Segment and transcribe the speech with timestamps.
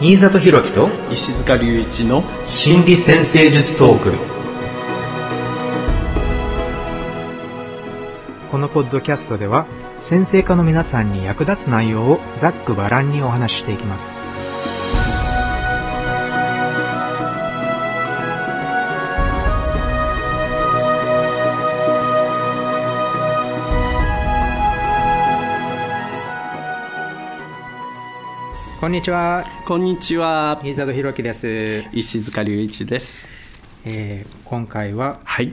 [0.00, 4.12] 新里弘樹と石塚隆一の心理先生術トーク。
[8.48, 9.66] このポッドキャストでは
[10.08, 14.17] 先生科の皆さんに役立つ内容をざっくばらんにお話ししていきます
[28.80, 29.44] こんにちは。
[29.66, 30.60] こんにちは。
[30.62, 33.28] 新里弘樹です、石塚隆一です。
[33.84, 35.52] えー今回ははい。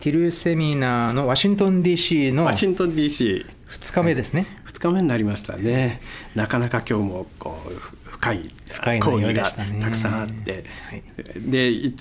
[0.00, 6.00] ティルセミナーのワシントン DC のワシントン DC2 2日目ですね、日目になりましたね。
[6.34, 11.02] なかなか今日もこうふ深い深い講義がたくさんあって、はい。
[11.36, 11.94] でいい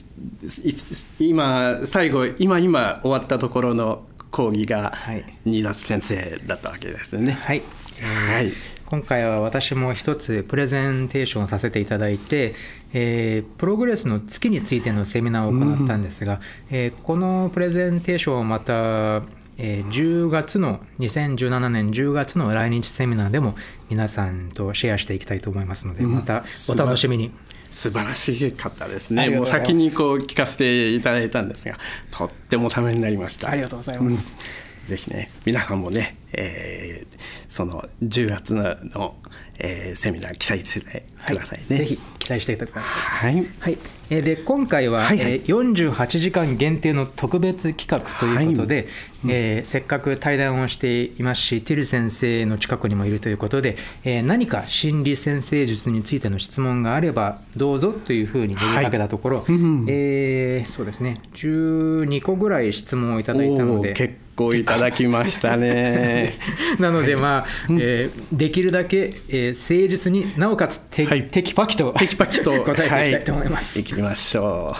[1.20, 5.26] 今最後今今終わったところの講義がはい。
[5.44, 7.34] 新田先生だったわけですね。
[7.34, 7.62] はい、
[8.00, 12.54] えーはい今回は私も一つプレゼンテーションをさせていただいて、
[12.94, 19.24] えープログレスの月についてのセミナーを行ったんですが、えーこのプレゼンテーションをまた、
[19.58, 23.56] えー10月の2017年10月の来日セミナーでも
[23.90, 27.32] 皆さんとシェアしていきたいと思いますので、またお楽しみに。
[27.72, 29.30] 素晴らしかったですね。
[29.30, 31.80] もう先にこう聞かせていただいたんですが
[32.12, 33.50] とってもためになりました。
[33.50, 34.36] ありがとうございます。
[34.38, 37.14] うんぜひね皆さんもね、えー
[37.48, 38.64] その10月の
[38.96, 39.16] の、
[39.60, 43.36] えーセミナー期待してくださいね、ぜひ期待していてください。
[43.36, 43.48] はい。
[43.60, 43.78] はい、
[44.10, 45.32] えーで今回は、はいはい。
[45.34, 48.88] えー48時間限定の特別企画ということで、
[49.28, 59.46] えーせっかく対談をしていますしティル先生の近くにもいるということで、えー何か心理先生術についての質問があればどうぞというふうに呼びかけたところ、
[59.88, 61.22] えーそうですね。
[61.36, 63.94] 12個ぐらい質問をいただいたので。
[63.94, 66.34] 結構いただきましたね。
[66.80, 67.48] なので、まあ
[67.80, 71.28] えーできるだけ、えー誠実になおかつて、はい。
[71.30, 73.80] テキパキとテキパキと 答えていきたいと思います。
[73.80, 74.76] はい、行きましょ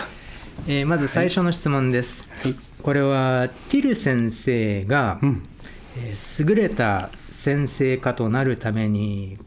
[0.66, 2.54] えーまず最初の質問です、はい。
[2.82, 5.42] これはティル先生が、う、うん、
[5.98, 9.38] えー優れた先生家となるために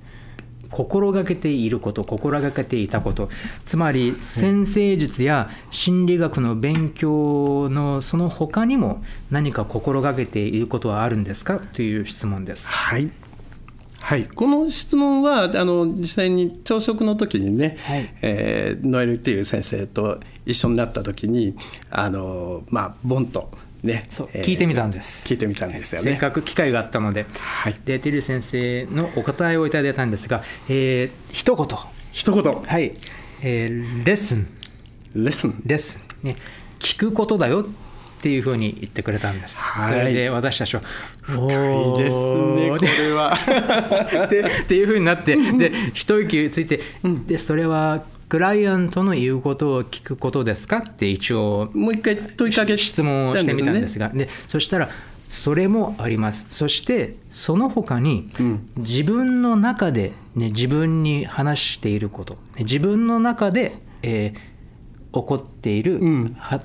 [0.70, 3.30] 心がけていること心がけていたこと。
[3.66, 11.60] つまり先生術や心理学の勉強のその他にも何か心がけていることはあるんですか？
[11.60, 12.74] という質問です。
[12.76, 13.10] はい。
[14.00, 18.16] はい、この質問はあの実際に朝食の時にね、はい。
[18.22, 21.56] えーノエルっていう先生と一緒になった時に
[21.90, 23.50] あのまあボンと
[23.84, 24.06] ね。
[24.10, 25.32] そうえー聞いてみたんです。
[25.32, 26.20] 聞いてみたんですよせっね。
[26.20, 31.68] かく機会があったので、はい、でティル先生のお答えをいただいたんですが、えー一言。
[32.12, 32.56] 一言。
[32.62, 32.94] はい、
[33.42, 34.48] えーレッスン。
[35.16, 35.62] レッスン。
[35.66, 36.36] レッスン、ね、
[36.80, 37.66] 聞くことだよっ
[38.22, 39.58] ていうふうに言ってくれたんです。
[39.58, 40.00] はい。
[40.00, 40.82] それで私たちは
[41.22, 44.28] 深いいですねこれは。
[44.30, 46.82] でっていうふうになってで一息ついて、
[47.28, 50.80] でそれはクライアントの言うことを聞くことですか？
[50.80, 54.10] って一応もう一回問いかけ質問をしてみたんですが。
[54.10, 54.90] でそしたら
[55.30, 56.46] それもあります。
[56.50, 58.70] そしてその他にうん。
[58.78, 62.36] 自分の中で、ね、自分に話していること。
[62.36, 64.58] ね自分の中で、えー
[65.14, 66.00] 起こっている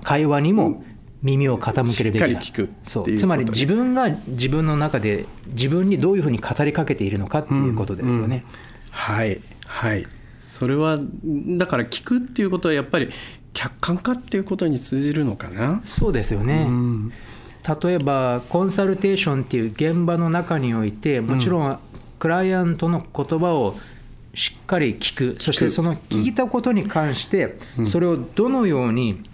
[0.03, 0.85] 会話にも
[1.23, 2.29] 耳を傾けるべきだ。
[2.29, 3.17] しっかり聞くっていうそう。
[3.17, 8.45] つまり自分が自分の中で自分にどういうふうに語りかけているのかっていうことですよね。
[8.91, 9.41] はい。
[9.65, 10.05] はい
[10.53, 10.99] それは
[11.57, 13.09] だから聞くっていうことはやっぱり
[13.55, 15.81] 客観化っていうことに通じるのかな？
[15.87, 17.13] そうですよね、うん。
[17.83, 21.79] 例えばコンサルテーションっていう現場の中においてもちろん
[22.19, 23.77] クライアントの言葉を
[24.35, 25.41] しっかり聞く。
[25.41, 29.25] そしてその聞いたことに関してそれをどのように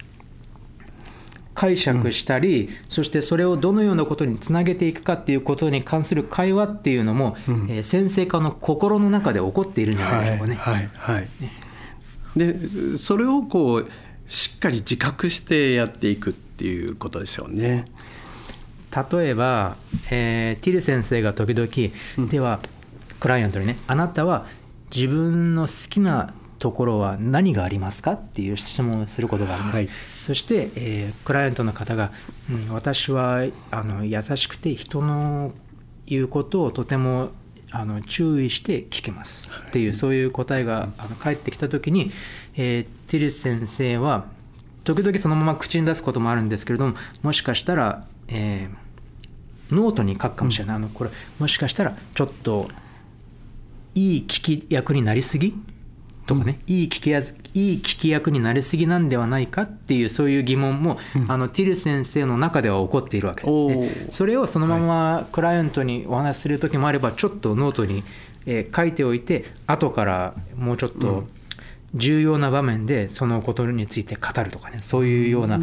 [1.58, 7.36] 解釈したり、そしてそれをどのようなことにつなげていくかっていうことに関する会話っていうのも、
[7.68, 10.54] えー先生家の心の中で起こっているんじゃないでしょうかね。
[10.54, 11.28] はいはい
[12.36, 12.54] で
[12.96, 13.90] それをこう
[14.28, 17.86] しっかり自覚してやっていくっていうことでしょうね。
[19.12, 19.76] 例えば、
[20.10, 22.60] えーティル先生が時々、では
[23.18, 24.46] クライアントにねあなたは
[24.94, 29.88] 自分の好きなところは何がありますかっていう質問をすることがあります、はい。
[30.22, 32.12] そして、えークライアントの方が、
[32.50, 35.52] うん私はあの優しくて人の
[36.06, 37.30] 言うことをとても
[37.70, 42.10] あの注意して聞きますっていう、そういう答えがあの返ってきた時に、
[42.56, 44.26] えーティル先生は
[44.84, 48.88] 時々そのまま口に出すこともあるんですけれどももしかしたら、えー
[49.74, 52.68] ノートに書くかもしれない、あのこれもしかしたらちょっと
[53.94, 55.54] いい聞き役になりすぎ
[56.28, 63.46] とかね、いい聞きやすいい聞き役になりすぎなんではないかっていうそういう疑問も、あのティル先生の中では起こっているわけ。
[63.46, 68.04] でそれをそのままクライアントにお話しする時もあればちょっとノートに、
[68.44, 71.24] えー書いておいて後からもうちょっと
[71.94, 74.80] 重要な場面でそのことについて語るとかね。
[74.82, 75.62] そういうような考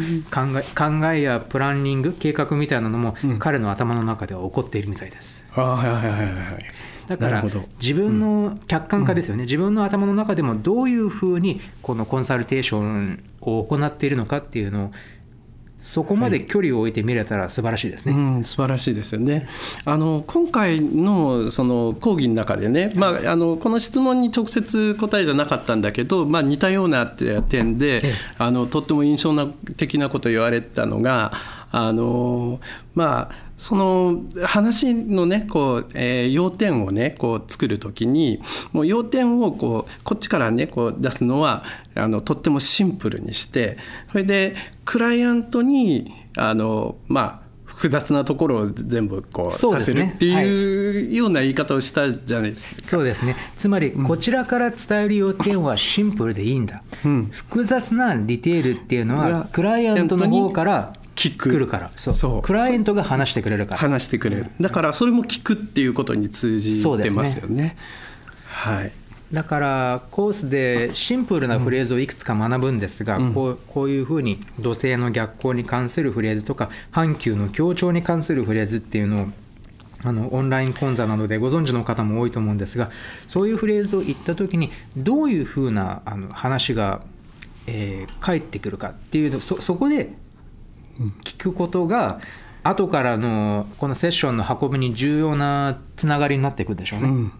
[0.58, 5.44] え考えやプランニング計画みたいなのも彼の頭の中では起こっているみたいです。
[5.54, 6.26] ああはいはいはいはい
[7.06, 7.44] だから
[7.80, 14.90] 自分の客観化ですよね、自分の頭の中でもどういうふうにこのコンサルテーションを行っているのかっていうのを
[15.86, 18.12] そこまで距離を置いて見れたら素晴らしいですね。
[18.12, 19.46] うん、素晴らしいですよね。
[19.84, 28.02] あの今回のその講義の中でね、まあ、あのこの質問に直接答えじゃなかったんだけど、まあ、似たような点で、
[28.36, 31.32] あのとっても印象的なことを言われたのが
[31.70, 32.58] あの
[32.96, 38.40] まあその話のねこう、えー、要点をねこう作るときに
[38.72, 41.64] もう要点をこうこっちからねこう出すのは
[41.94, 43.78] あのとってもシンプルにして
[44.10, 52.82] それでクライアントにあのまあ複雑なところを全部こうさせるっていうような言い方をしたじゃないですか。
[52.82, 53.36] そうですね。
[53.58, 61.50] つまりこちらから伝える要点はシンプルでいいんだ、うん、複雑なディテールっていうのはクライアントの方から聞く。
[61.50, 61.90] 来るから。
[61.96, 62.42] そう。
[62.42, 63.80] クライアントが話してくれるから。
[63.80, 64.46] 話してくれる。
[64.60, 67.76] だからそれも聞くっていうことに通じてますよね、ね、
[68.44, 68.92] はい。
[69.32, 79.26] だからコースでシンプルなフレーズをいくつか学ぶんですが、うん、こうこういうふうに土星の逆行に関するフレーズとか阪急の協調に関するフレーズっていうのを
[80.04, 82.90] あのオンライン講座などでご存知の方も多いと思うんですが
[83.26, 87.02] そういうフレーズを言った時にどういうふうなあの話が、
[87.66, 90.12] えー、返ってくるかっていうのそそこで
[91.24, 92.20] 聞くことが
[92.62, 97.08] 後からのこのセッションの運びに重要なつながりになっていくでしょうね。
[97.08, 97.32] うん。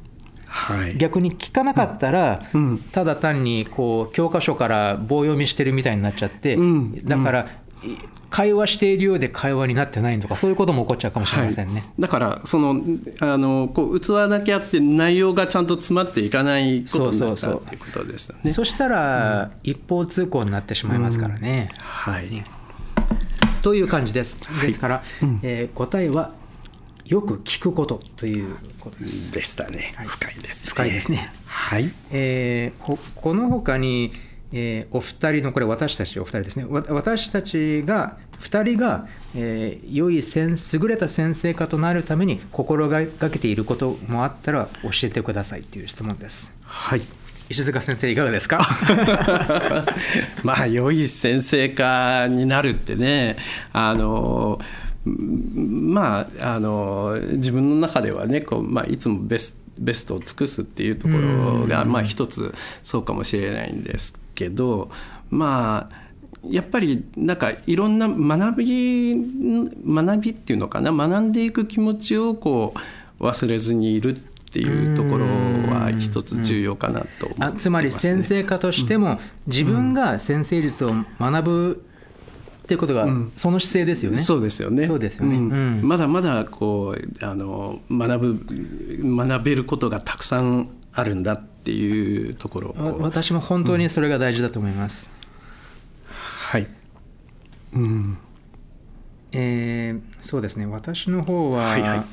[0.46, 7.48] はい、逆に聞かなかったら、うん、ただ単にこう教科書から棒読みしてるみたいになっちゃって、うん、だから、
[8.30, 12.82] 会話しているようで会話になってないとかそういうことも起こっちゃうかもしれませんね、はい、だからその
[13.20, 18.50] あのこう器だけあって内容がちゃんと詰まっていかないことになったっていうことですよね。
[18.50, 22.44] そしたら、一方通行になってしまいますからね、はい
[23.66, 24.38] という感じです。
[24.62, 26.30] ですから、はいうん、えー、答えは
[27.04, 29.32] よく聞くことということです。
[29.32, 29.92] でしたね。
[29.96, 30.70] はい、深いですね。
[30.70, 31.32] 深いですね。
[31.46, 31.90] はい。
[32.12, 34.12] えー、このほかに、
[34.52, 36.64] えー、お二人のこれ私たちお二人ですね。
[36.70, 46.54] 私たちが二人が、えー、良い優れた先生家となるために心がけていることもあったら教えてくださいという質問です。
[46.62, 47.02] はい。
[47.48, 48.58] 石塚先生いかがですか？
[50.42, 53.36] まあ良い先生家になるってね
[53.72, 54.58] あの
[55.04, 62.52] まああの自分の中ではねこう、まあ、いつもベスベストを尽くすっていうところが、まあ、一つ
[62.82, 64.90] そうかもしれないんですけど
[65.30, 66.06] まあ
[66.50, 69.14] やっぱりなんかいろんな学び
[69.86, 72.74] 学びっていうのかな学んでいく気持ちをこ
[73.20, 81.86] う忘れずにいるっていうところは一つ重要かなと、ね、あつまり先生家としても自分が先生術を学ぶ
[82.64, 83.06] っていうことが
[83.36, 84.18] その姿勢ですよね。
[84.18, 84.86] そうですよね。
[84.86, 85.36] そうですよね。
[85.36, 95.10] うんまだまだこうあの学ぶ学べることがたくさんあるんだっていうところ私も本当にそれが大事だと思います。
[96.50, 96.66] はい。
[97.74, 98.18] うん。
[99.30, 100.66] えー、そうですね。
[100.66, 102.04] 私の方は、はいはい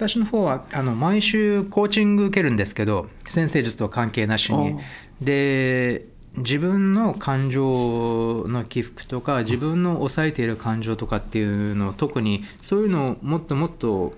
[0.00, 4.78] 私の方はあの毎週コーチング受けるんですけど先生術とは関係なしに。
[5.20, 14.14] で自分の感情の起伏とか自分の抑えている感情とかっていうのを特にそういうのをもっともっと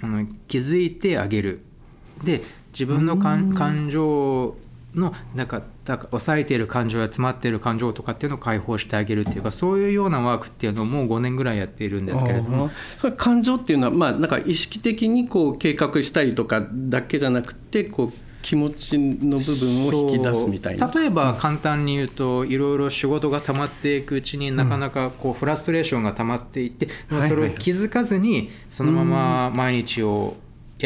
[0.00, 1.60] あの気づいてあげる。
[2.24, 4.56] で自分の感情
[4.94, 12.70] のなんかだから抑えている感情や詰まっている感情とかっていうのを解放してあげるっていうかそういうようなワークっていうのをもう5年ぐらいやっているんですけれども。
[12.98, 20.90] それ感情っていうのはまあなんか意識的にこう計画したりとかだけじゃなくてこう気持ちの部分を引き出すみたいな。
[20.92, 30.36] 例えば簡単に言うといろいろ仕事が溜まっていくうちになかなかこうフラストレーションが溜まっていって、うん、それを気づかずにそのまま毎日を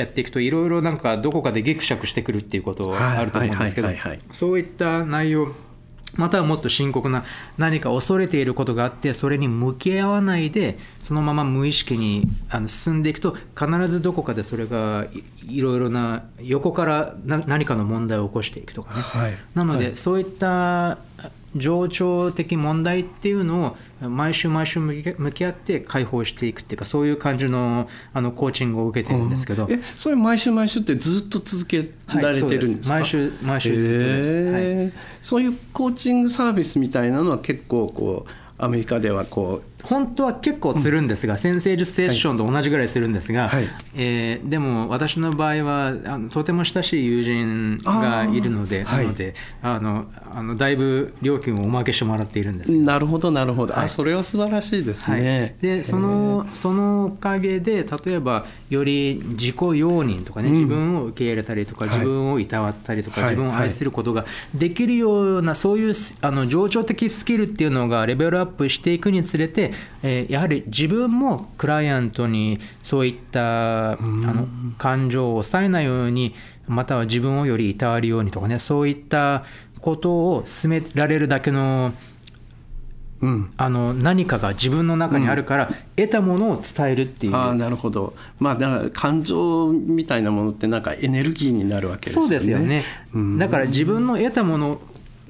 [0.01, 3.89] やっていくといろいろなんかどこかでぎくしゃくしてくるっていうことあると思うんですけど
[4.31, 5.49] そういった内容
[6.17, 7.25] またはもっと深刻な
[7.59, 15.07] 何か恐れていることがあってそれに向き合わないでそのまま無意識にあの進んでいくと必ずどこかでそれが
[15.47, 20.99] いろいろな横から何かの問題を起こしていくとかね、はい、なので、はい、そういった
[21.55, 43.69] 情緒的問題っていうのを毎週毎週向き合って解放していくっていうかそういう感じのあのコーチングを受けてるんですけど、うん、えそれ毎週毎週ってずっと続けられてるんですか、はい、毎週毎週ずっとです、はい、そういうコーチングサービスみたいなのは結構こうアメリカではこう本当は結構するんですが、先生術セッションと同じぐらいするんですが、はい。
[43.95, 53.85] えーでも私の場合はあのとても親しい友人がいるのでなのであのあのだいぶ料金をおまけしてもらっているんですなるほどなるほど、はい。
[53.85, 55.23] あそれは素晴らしいですはい。
[55.23, 55.57] ね。
[55.61, 60.55] でそのそのおかげで例えばより自己容認とかね、うん。
[60.55, 61.95] 自分を受け入れたりとか、はい。
[61.95, 63.31] 自分をいたわったりとか、はい。
[63.31, 69.66] 自分を愛することができるようなそういうすあの情緒的スキルっていうのがレベルアップしていくにつれて、
[70.03, 74.47] えーやはり自分もクライアントにそういったあの
[74.79, 76.35] 感情を抑えないように
[76.67, 79.45] または自分をよりいたわるようにとかねそういった
[79.81, 81.93] ことを進められるだけの
[83.21, 83.53] うん。
[83.57, 87.35] あの何かが自分の中にあるから、得たものを伝えるっていう。
[87.35, 88.15] ああなるほど。
[88.39, 92.29] まあだから感情みたいなものってなんかエネルギーになるわけですよね。
[92.29, 93.39] そうですよね、うん。
[93.39, 94.81] だから自分の得たもの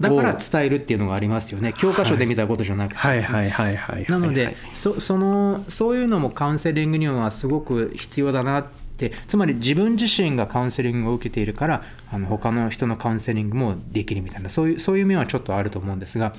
[0.00, 1.72] だから伝えるっていうのがありますよね。
[1.78, 3.22] 教科書で見たことじゃなくて、はい。
[3.22, 9.10] はいはいはいはいなので、はいそそのそういうのもカウンセリングにはすごく必要だなって。
[9.26, 16.32] つまり自分自身がカウンセリングを受けているからあの他の人のカウンセリングもできるみたいなそういうそういう面はちょっとあると思うんですが。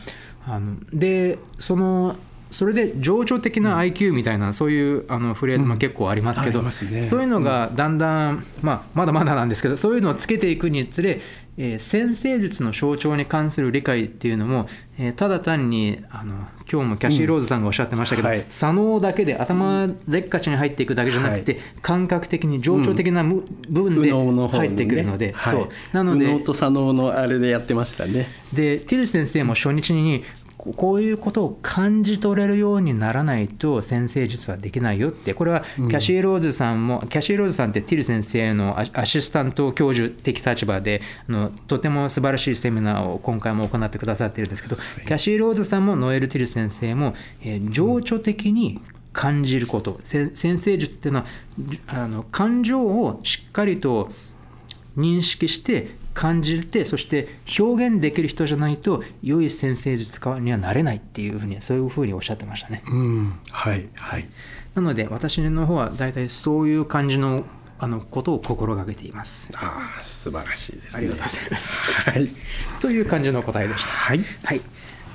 [0.48, 2.16] あのでその
[2.51, 11.22] それで情緒的な IQ みたいな、そういうあのフレーズも結構ありますけど、そういうのがだんだん、まあ、まだまだなんですけどそういうのをつけていくにつれ、
[11.58, 18.46] えー先生術の象徴に関する理解っていうのも、えーただ単にあの今日もキャシー・ローズさんがおっしゃってましたけど、はい。
[18.50, 25.54] 左脳だけで頭でっかちに入っていくだけじゃなくて、感覚的に情緒的なむ部分で入ってくるので、はい。
[25.54, 25.70] そう。
[25.94, 28.27] なので右脳と左脳のあれでやってましたね。
[28.51, 30.24] でティル先生も初日に
[30.58, 35.34] ここういうことを感じ取れるようにならないと先生術はできないよって。
[35.34, 48.82] これはキャシー・ローズさんも、キャシー・ローズさんってティル先生のアアシスタント教授的立場であのとても素晴らしいセミナーを今回も行ってくださっているんですけど、キャシー・ローズさんもノエル・ティル先生も、えー情緒的に
[49.14, 51.26] 感じること、せ先生術っていうのは
[51.60, 54.10] じあの感情をしっかりと
[54.96, 57.28] 認識して感じてそして
[57.60, 62.82] 表現できる人じゃないと良い先生術家にはなれないっていうふうにそういうふうにおっしゃってましたね。
[62.88, 63.40] うん。
[63.52, 64.28] はいはい。
[64.74, 67.44] なので私の方は大体そういう感じの
[67.78, 69.52] あのことを心がけています。
[69.58, 70.98] ああ素晴らしいですね。
[70.98, 71.76] ありがとうございます。
[71.76, 72.28] はい。
[72.82, 73.90] という感じの答えでした。
[73.90, 74.22] はい。
[74.44, 74.62] はい。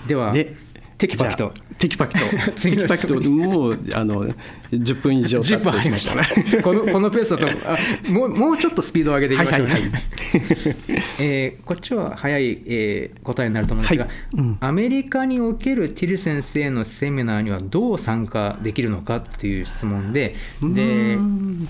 [0.07, 0.55] ではで
[1.03, 1.53] テキパキと。
[1.81, 2.25] テキパキと。
[2.63, 3.21] テキパキと。
[3.29, 4.25] もうあの
[4.71, 6.09] 10分以上経10分ってしまし
[6.55, 6.63] た。
[6.63, 7.77] このこのペースだとあ
[8.09, 9.67] もうもうちょっとスピードを上げていきましょう。
[9.67, 10.03] ね、はいはいはい。
[11.19, 14.15] えーこっちは早い、えー答えになると思うんですが、はい。
[14.35, 14.57] うん。
[14.61, 21.19] アメリカにおけるティル先生のセミナーにはどう参加できるのかっていう質問でで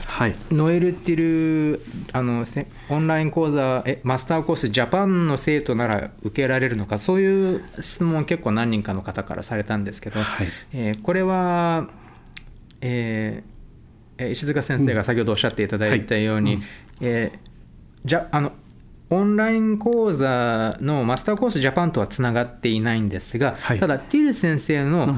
[0.06, 0.34] はい。
[0.50, 10.46] ノエル・ティルあのせオンライン講座えマスターコースジャパンの生徒なら受けられるのかそういう質問を結構何人かの方からされたんですけど、はい。
[10.72, 11.88] えーこれは、
[12.80, 13.52] えー
[14.18, 16.60] えー石塚先生が先ほどおっしゃっていただいたように、
[17.00, 17.52] えー
[18.04, 18.52] じゃあの
[19.10, 23.80] オンライン講座のマスターコースジャパンとはつながっていないんですが、はい。
[23.80, 25.16] ただティル先生の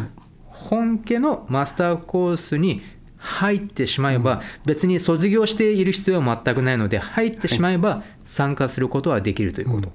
[0.48, 2.82] 本家のマスターコースに
[3.16, 9.92] 入ってしまえば、別に卒業している必要は全くないので入ってしまえば参加することはできるということ。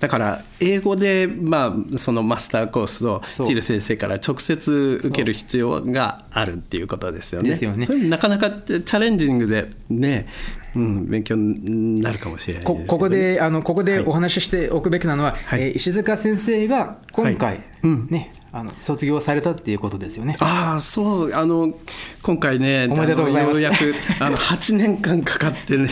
[0.00, 7.50] だから英語で、まあ、そのマスターコースをティル先生から直接受ける必要があるっていうことですよね。
[7.50, 10.26] ですよねそれなかなかチャレンジングでね、
[10.76, 12.86] うん、勉強になるかもしれないですよね。
[12.86, 15.62] こここであのここでお話ししておくべきなのは、はい。
[15.62, 17.60] えー石塚先生が今回、はい。
[17.82, 18.06] うん。
[18.10, 20.36] ねあの卒業されたっていうことですよね。
[20.40, 21.74] ああそうあの
[22.22, 23.60] 今回ねおめでとうございます。
[23.60, 25.88] ようやくあの 8年間かかってね、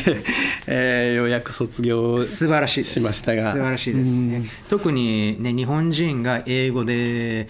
[0.67, 3.43] えーようやく卒業素晴らしいしましたが。
[3.53, 7.49] 素晴らしいですね、特に、ね、日本人が英語で、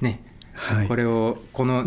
[0.00, 0.20] ね
[0.54, 0.88] はい。
[0.88, 1.84] これをこの,、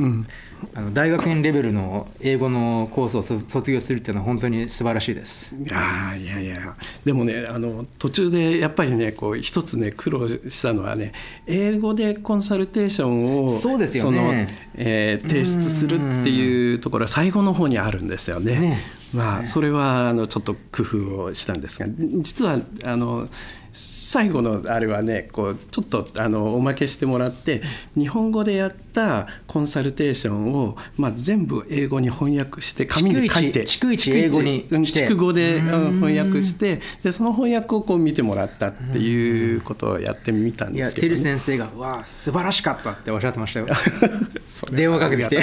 [0.73, 5.55] あの大学院レベルの英語のコースをそ卒業するっていうのは本当に素晴らしいです。
[5.71, 6.75] ああいやいや。
[7.03, 11.13] でもねあの途中でやっぱりねこう一つね苦労したのはね
[11.47, 14.47] 英語でコンサルテーションをそうですよね。
[14.75, 18.59] えー提出するっていうところは最後の方にあるんですよね。
[18.59, 18.79] ね。
[19.13, 21.85] まあそれはあのちょっと工夫をしたんですが
[22.21, 23.27] 実はあの
[23.73, 27.61] 最後のあれはねこうちょっとあのおまけしてもらって
[27.95, 43.67] 日本語でやったコンサルテーションを、まあ、全部英語に翻訳して紙に書いて逐一英語にうんし語で翻訳してでその翻訳をこう見てもらったっていうことをやってみたんいやですけど、ね、ティル先生が「わあ素晴らしかった」っておっしゃってましたよ。
[44.71, 45.41] 電話かけてきて。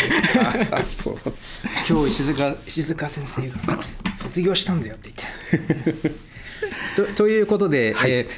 [1.89, 3.83] 今日石塚石塚先生が
[4.15, 6.28] 卒業したんだよって言って。
[7.07, 8.29] とということで、えー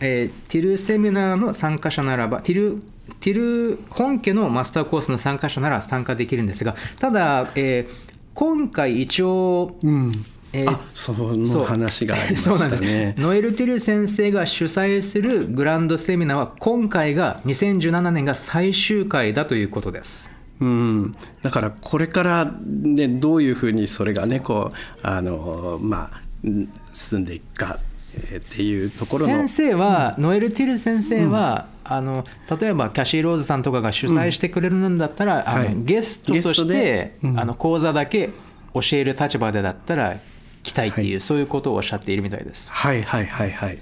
[0.00, 2.82] えーティルセミナーの参加者ならばティル
[3.20, 10.12] ティル本家のマスターコースの参加者なら参加できるんですがただ、えー今回一応、うん。
[10.52, 12.58] えーあその話がありまそう。
[12.58, 12.82] なんです。
[12.82, 13.14] したね。
[13.16, 20.32] ノエル・ティル先生が主催するグランドセミナーは今回が2017年が最終回だということです。
[20.60, 27.78] うん、だからこれから、ね、どういうふうにそれがねこうあの、まあ、うん進んでいくか
[28.32, 29.32] えーっていうところの。
[29.32, 32.24] 先生は、ノエル・ティル先生は、あの
[32.60, 35.74] 例えばキャシー・ローズさんとかが主催してくれるんだったら、あのはい。
[35.76, 37.40] ゲストとしてで、うん。
[37.40, 38.30] あの講座だけ
[38.74, 40.18] 教える立場でだったら
[40.62, 42.72] 来たいっていう、はそういうことをおっしゃっているみたいです。
[42.72, 43.78] はいはいはいはい、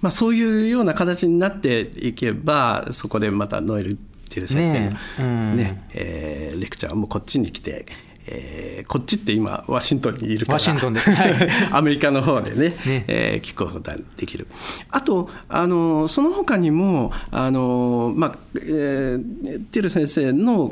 [0.00, 3.94] まあ、そういうような形になっていけばそこでまたノエルっ
[4.30, 5.22] ていう先生の、ねえ。
[5.22, 5.56] うん。
[5.56, 7.86] ねえーレクチャーもこっちに来て、
[8.26, 10.54] えーこっちって今ワシントンにいるから。
[10.54, 11.10] ワシントンです。
[11.10, 11.34] はい。
[11.70, 13.04] アメリカの方でねね。
[13.06, 14.46] えー聞くことができる。
[14.90, 20.70] あとあのその他にもあの、まあえーティル先生の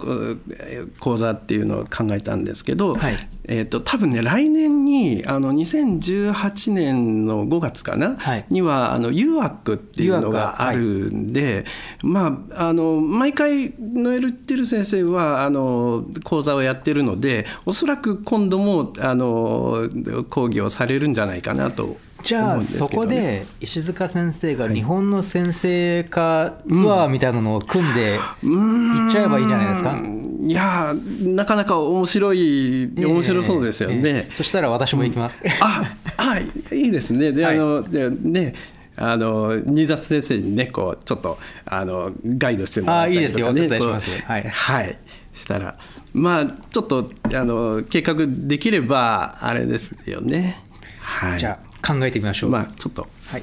[0.50, 3.28] えー講座っていうのを考えたんですけど、はい。
[3.44, 8.44] えー、と多分ね来年にあの2018年の5月かな、はい。
[8.48, 10.78] にはあの UAC っていうのがある
[11.10, 11.64] んで、
[12.02, 19.88] まああの毎回ノエル・ティル先生はあの講座をやってるのでおそらく今度もあの
[20.28, 29.98] 講義をされるんじゃないかなとじゃあね、そこで石塚先生が日本の先生化ツアーみたいなのを組んで行っちゃえばいいんじゃないですか、
[30.42, 33.96] いやーなかなか面白い面白そうですよね。
[33.96, 34.14] ええ。
[34.16, 36.80] ええそしたら私も行きます、ああい。
[36.88, 37.32] いですね。
[37.32, 37.58] で、はい。
[37.58, 38.54] あのでね。
[38.96, 43.48] あの新里先生にねこうちょっとあのガイドしてもらったりとか、ね、あいいですよ。
[43.48, 44.42] お手伝いしこうますはい。
[44.42, 44.98] はい、
[45.40, 45.78] したら。
[46.12, 50.62] まあちょっとあの計画できればあれですよね。
[51.00, 51.38] はい。
[51.38, 53.08] じゃあ考えてみましょう、まあちょっと。
[53.30, 53.42] はい、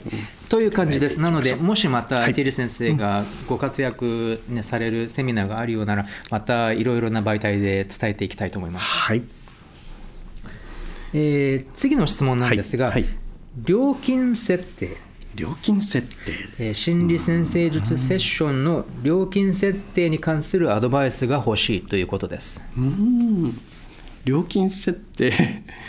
[0.49, 1.19] という感じです。
[1.19, 2.33] なので、もしまたはい。
[2.33, 8.86] ティル先生がご活躍、ね、されるセミナーがあるようなら、またいろいろな媒体で伝えていきたいと思います。
[8.86, 9.23] はい。
[11.13, 13.03] えー次の質問なんですが、はい。
[13.03, 13.12] はい。
[13.63, 14.97] 料金設定、
[15.38, 16.34] 料金設定。
[16.60, 22.67] えー心理先生術セッションの料金設定に関するアドバイスが欲しいということです。
[22.76, 23.54] うん。
[24.26, 25.32] 料金設定。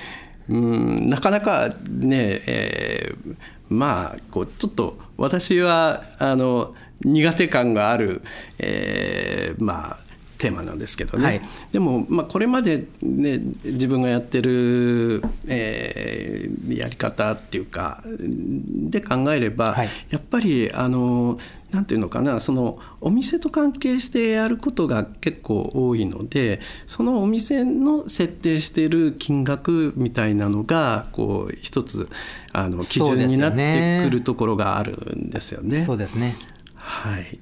[0.49, 1.09] うん。
[1.09, 3.37] なかなかね、えー
[3.71, 8.23] まあこうちょっと私はあの苦手感がある、
[8.59, 10.08] えーまあ
[10.39, 11.43] テーマなんですけどね、はい。
[11.73, 19.89] でも、まあ、これまで、ね、自分がやってる、えーやり方っていうかで考えれば、はい。
[20.11, 21.39] やっぱりあの
[21.71, 32.09] なんていうのかなそのお店と関係してやることが結構多いのでそのお店の設定している金額みたいなのがこう一つ
[32.53, 35.79] あの基準になねってくるところがあるんですよね。
[35.79, 36.37] そうですね。
[36.75, 37.39] はい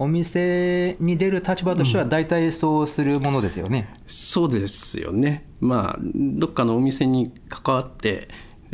[0.00, 3.92] お店に出る立場としては、大体そうするものですよね。
[4.06, 5.44] そうですよね。
[5.60, 8.28] まあどっかのお店に関わって、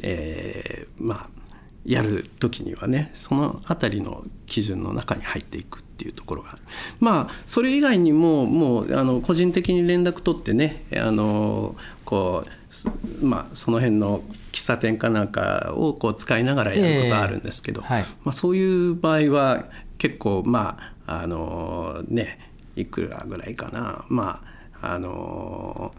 [0.05, 1.37] えーまあ
[1.85, 6.59] やる時にはねそのあたりの基準の中に入っていくっていうところが
[6.99, 12.91] まあそれ以外にももうあの個人的に連絡取ってねあのこうす
[13.23, 24.05] まあその辺の喫茶店かなんかをこう使いながらやることはあるんですけど、ええはいまあ、そういう場合は結構まああのねいくらぐらいかな。
[24.09, 24.43] ま
[24.81, 25.95] ああの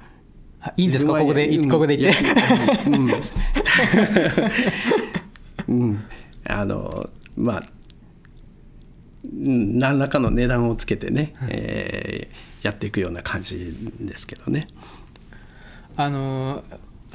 [0.61, 1.69] あいいんですか、ここで、うん。
[1.69, 2.23] ここで言って。
[5.67, 6.03] うん、うん。
[6.45, 7.63] あのまあ
[9.25, 14.67] うん何らかの値段をつけてね、えーやっていくような感じですけどね。
[15.95, 16.63] あの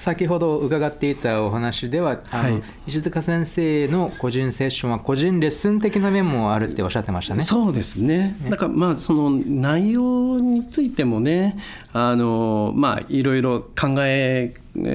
[0.02, 7.42] 先ほど伺っていたお話では、あのはい石塚先生の個人セッションは個人レッスン的な面もあるっておっしゃってましたね。
[7.42, 8.36] そうですね。
[8.50, 11.56] だからまあその内容についてもね、
[11.92, 14.54] あのまあいろいろ考え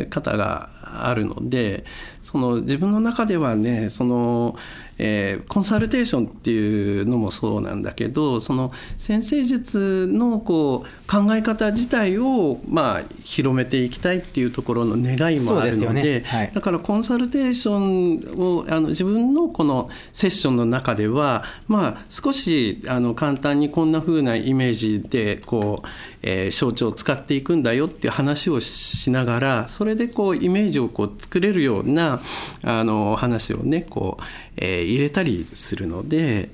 [0.10, 1.86] 方があるので、
[2.28, 4.58] その自分の中ではね、その、
[4.98, 16.24] えーコンサルテーションっていうのもそうなんだけど、その先生術のこう考え方自体をまあ広めていきたいっていうところの願いもあるので、ね。
[16.26, 16.52] はい。
[16.54, 25.88] だからコンサルテーションをあの自分のこのセッションの中では、まあ、少しあの簡単にこんな風なイメージでこう、
[26.24, 32.17] えー象徴を使っていくんだよっていう話をしながらそれでこうイメージをこう作れるような
[32.64, 34.24] あの話をねこう、
[34.58, 36.50] えー入れたりするので。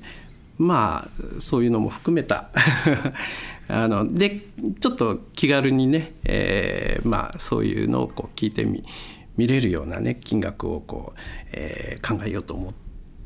[0.56, 2.50] まあそういうのも含めた
[3.66, 4.40] あので
[4.78, 8.84] ちょっと気軽にね、えーまあ、そういうのをこう聞いてみ
[9.36, 11.20] 見れるようなね金額をこう、
[11.52, 12.72] えー考えようと思っ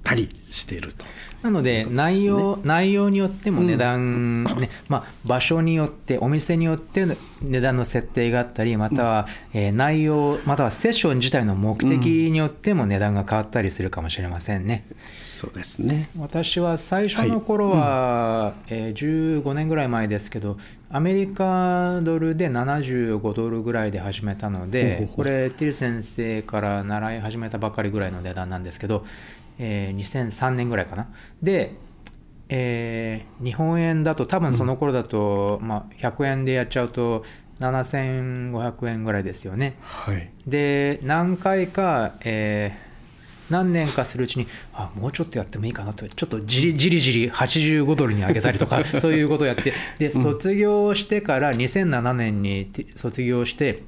[0.03, 1.05] たりしていると。
[1.43, 7.07] なので内容、内容によっても値段、ねまあ、場所によってお店によって
[7.41, 14.87] 値段の設定があったりまたは、えー内容またはセッション自体の目的によっても値段が変わったりするかもしれませんね。
[15.23, 16.09] そうですね。
[16.19, 20.59] 私は最初の頃は、えー15年ぐらい前ですけど
[20.91, 29.05] アメリカドルで75ドルぐらいで始めたのでこれティル先生から習い始めたばかりぐらいの値段なんですけど、
[29.59, 31.09] えー2003年ぐらいかな
[31.43, 31.75] で、
[32.49, 37.25] えー日本円だと多分その頃だと、まあ、100円でやっちゃうと
[37.61, 39.77] 7500円ぐらいですよね。
[39.81, 40.31] はい。
[40.47, 42.89] で何回か、えー
[43.51, 53.83] 何年かするうちにあもうちょっとやってもいいかなとちょっとじりじりじり85ドルに上げたりとか そういうことをやってで卒業してから2007年にて卒業して、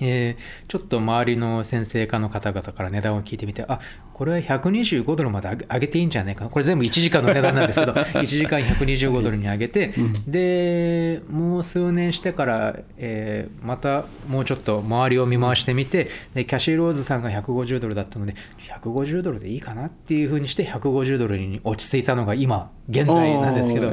[0.00, 3.80] えーちょっと周りの先生科の方々から値段を聞いてみてあ
[4.12, 6.50] これは125ドルまで上げていいんじゃないかな。
[6.50, 9.92] これ全部1時間の値段なんですけど 1時間125ドルに上げて、
[10.26, 18.34] でもう数年してから、えーまたもうちょっと周りを見回してみてでキャシー・ローズさんが150ドルだったので
[18.82, 23.92] 150ドルでいいかなっていうふうにして150ドルに落ち着いたのが今現在なんですけど。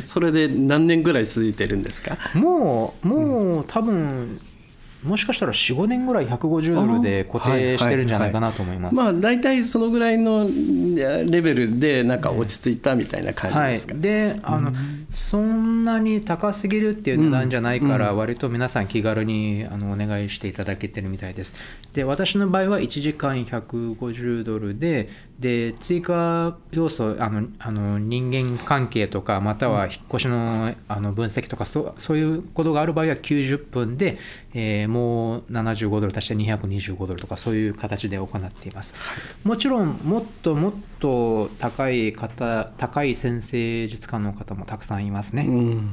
[0.00, 2.16] それで何年ぐらい続いてるんですか？
[2.34, 4.40] もうもう多分
[5.04, 8.94] もしかしたら45年ぐらい150ドルで固定してるんじゃないかなと思います。
[8.94, 14.72] まあ大体そのぐらいのレベルでなんか落ち着いたみたいな感じはいですか？、であの、
[15.10, 21.54] そんなに高すぎるっていう値段じゃないから、割と皆さん気軽にあのお願いしていただけてるみたいです。
[21.94, 34.18] で私の場合は1時間150ドルでで追加要素あのあの人間関係とかまたは引っ越しのあの分析とかそうそういうことがある場合は90分で、
[34.54, 38.94] えーもう75ドル足して225ドルとかそういう形で行っています。
[39.42, 45.46] もちろんもっともっと高い方高い先生術家の方もたくさんいますね。
[45.48, 45.90] うん。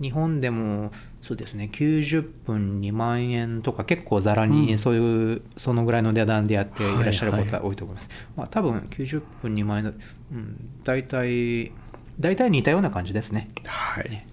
[0.00, 0.90] 日本でも
[1.22, 8.10] そうですね90分2万円とか結構ざらにそういう、そのぐらいの値段でやっていらっしゃるはい方多いと思います。
[8.36, 9.90] まあ多分90分2万円だ、
[10.32, 11.72] うん、大体
[12.20, 13.50] 大体似たような感じですね。
[13.66, 14.26] はい。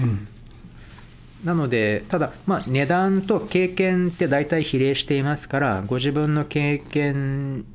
[0.00, 0.28] うん。
[1.44, 7.66] なのでただ、まあ、値段と経験って大体比例していますからご自分の経験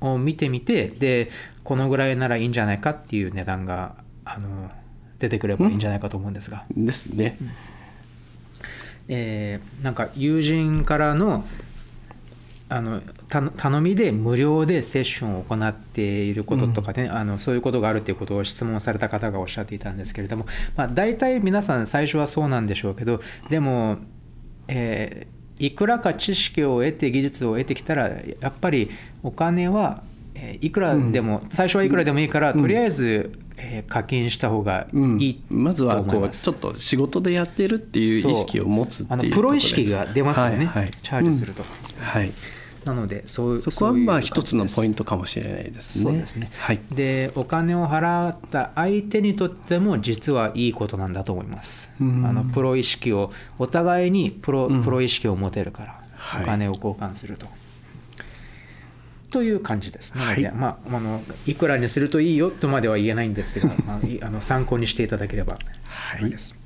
[0.00, 1.28] を見てみてで
[1.62, 3.94] このぐらいならいいんじゃないかっていう値段が
[4.24, 4.70] あの
[5.18, 7.36] 出てくればいいんじゃないかと思うんですが、ですね。
[9.08, 11.44] えーなんか友人からの
[12.72, 23.98] あのた頼みで無料でセッションを行っていることとかね、あのそういうことがあるということを質問された方がおっしゃっていたんですけれども、まあ、大体皆さん最初はそうなんでしょうけどでも、
[24.68, 28.90] えーいくらか知識を得て技術を得てきたらやっぱり
[29.22, 30.02] お金は、
[30.34, 35.84] えーいくらでも、最初はいくらでもいいから、とりあえず、えー課金した方がうんいいと思います。
[35.84, 39.20] まずはこうちょっと仕事でやってるっていう意識を持つっていう。
[39.20, 40.90] あのプロ意識が出ますよね、はいはい。
[40.90, 41.62] チャージすると。
[41.62, 42.04] うん。
[42.04, 42.32] はい。
[42.84, 46.04] なのでそうそこはまあ一つのポイントトかもしれないですね。
[46.04, 46.80] そうですね、はい。
[46.92, 52.26] でお金を払った相手にとっても実はいいことなんだと思います、うん。
[52.26, 56.42] あのプロ意識をお互いにプロ,、プロ意識を持てるから、はい。
[56.44, 57.46] お金を交換すると。
[59.30, 65.58] という感じですなので、はいまあ、あのいくらにするといいよとまでは言えないんですが、 まあ、いあの参考にしていただければ。
[65.84, 66.30] はい。
[66.30, 66.61] です。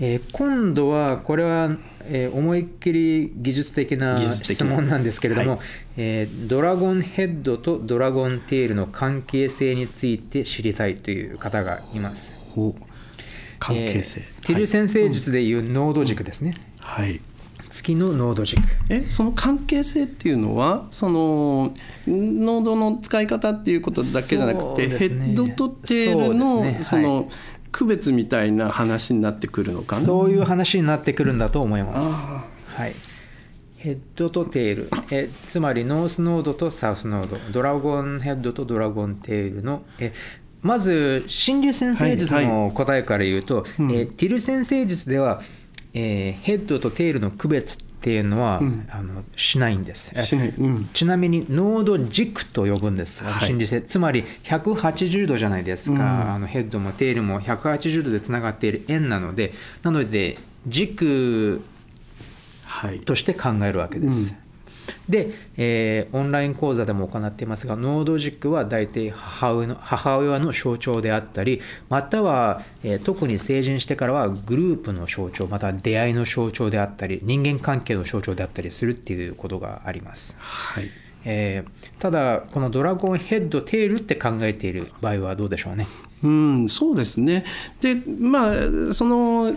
[0.00, 1.70] えー今度はこれは、
[2.04, 5.60] えー思いっきり技術的な質問なんですけれども、はい
[5.96, 12.34] えードラゴンヘッドとドラゴンテールの関係性について知りたいという方がいます。
[13.58, 14.20] 関係性。
[14.20, 16.54] えーティル占星術でいうノード軸ですね。
[16.80, 17.20] はい。
[17.70, 18.62] 月のノード軸。
[18.88, 21.74] えその関係性っていうのはその
[22.06, 27.28] ノードの使い方っていうことだけじゃなくそうて、ねヘッドとテールそうのですねその
[27.74, 30.02] 区別みたいな話になってくるのかな？
[30.02, 32.28] そういう話になってくるんだと思います。
[32.30, 32.94] あはい。
[33.76, 40.14] ヘッドとテール、えつまり north node と south node、ドラゴンヘッドとドラゴンテールの、え
[40.62, 45.42] まず、心理先生術はいの答えから言うと、うんえティル先生術では、
[45.92, 50.14] えーヘッドとテールの区別っていうのは、うんあのしないんです。
[50.22, 50.48] しない。
[50.50, 50.90] うん。
[50.92, 60.36] ちなみにノード軸と呼ぶんです、心理性つまり180度じゃないですか、うんあのヘッドもテールも180度でつながっている円なのでなので
[60.66, 61.62] 軸
[62.66, 63.00] はい。
[63.00, 64.34] として考えるわけです。
[65.08, 80.36] で、えーオンライン講座でも行っていますがノード軸は大体母親の母親の象徴であったりまたは、えー特に成人してからはグループの象徴または出会いの象徴であったり人間関係の象徴であったりするっていうことがあります。
[80.38, 80.88] はい。
[81.24, 85.86] えー、ただこのドラゴンヘッドテールって考えている場合はどうでしょうね。
[86.22, 87.44] うん、そうですね
[87.80, 89.54] でまあその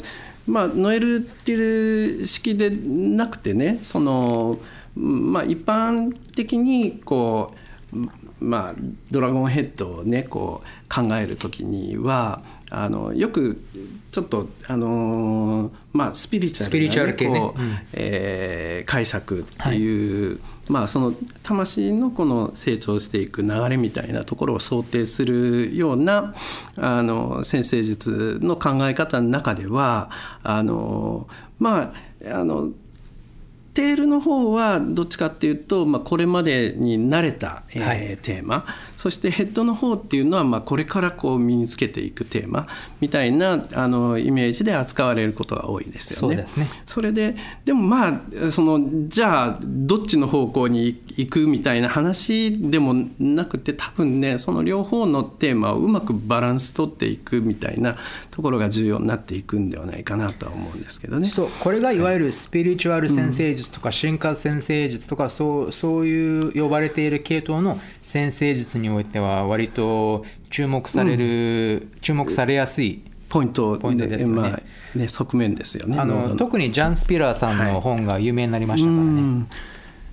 [0.47, 4.59] まあ、ノエルっていう式でなくてねその、
[4.97, 7.97] まあ、一般的にこう
[8.39, 8.73] まあ、
[9.09, 13.63] ドラゴンヘッドをねこう考える時にはあのよく
[14.11, 26.35] ちょっとあのまあスピリチュアルな、ね、こう、ねえー、解釈っていう、はい、まあその魂のこの成長していく流れみたいなところを想定するような
[26.75, 30.11] あの先生術の考え方の中では
[30.43, 31.91] あのま
[32.23, 32.71] ああの
[33.77, 38.65] テールの方はどっちかっていうと、まあ、これまでに慣れた、えー、はい、テーマ
[39.07, 42.67] そしてヘッドの方っていうのは、まあ、これからこう身につけていくテーマ
[42.99, 46.35] みたいなあのイメージで扱われることが多いですよね。
[46.35, 57.95] そうですねそれででもまあそのじゃあどっちの方向に行くみたいな話でもなくて多分ねその両方のテーマをうまくバランス取っていくみたいな
[58.29, 61.29] ところが重要になっていくんではないかなとは思うんですけどね。
[61.29, 74.47] そうこれがいわゆるスピリチュアル先生術とか進化先生術とかそうそういう呼ばれている系統の先生術においては割と注目される、うん、注目されやすいポイントポイントですよね,、ま
[74.95, 75.99] あ、ね側面ですよね。
[75.99, 79.45] あの特にジャン・スピラーさんの本が有名になりましたからね、はい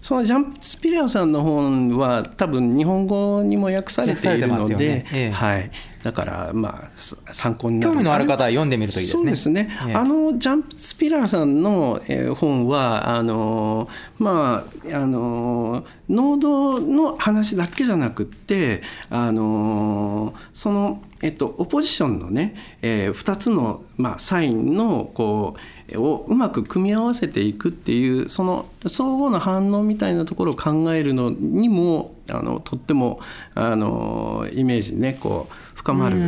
[0.05, 5.07] そのジャンプ・スピリアさんの本は多分日本語にも訳されているので、ね。
[5.15, 5.71] ええ、はい、
[6.03, 9.19] だからまあ参考になる興味のある方は読んでみるといいですね。
[9.19, 9.71] そうですね。
[9.89, 12.03] え、あのジャンプ・スピラーさんの
[12.35, 13.89] 本はあの
[14.19, 25.61] まああの濃度の話だけじゃなくってあのそのえっとオポジションのね、えー、2つのまあサインのこう
[25.97, 33.21] をうまく組み合わせていくっていうその相互の反応みたいなところを考えるのにもあのとっても
[33.55, 36.19] あのイメージねこう深まる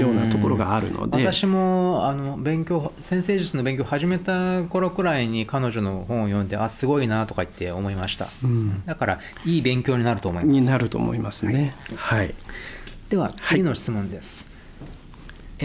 [0.00, 1.18] ようなところがあるので。
[1.18, 10.52] 私もあの勉強先生術の勉強始めた頃くらいに彼女の本を読んであすごいなとか言って思いました、うん、だからいい勉強になると思います。
[10.52, 11.74] になると思いますね。
[11.96, 12.34] はい、はい、
[13.08, 14.53] では次の質問です、はい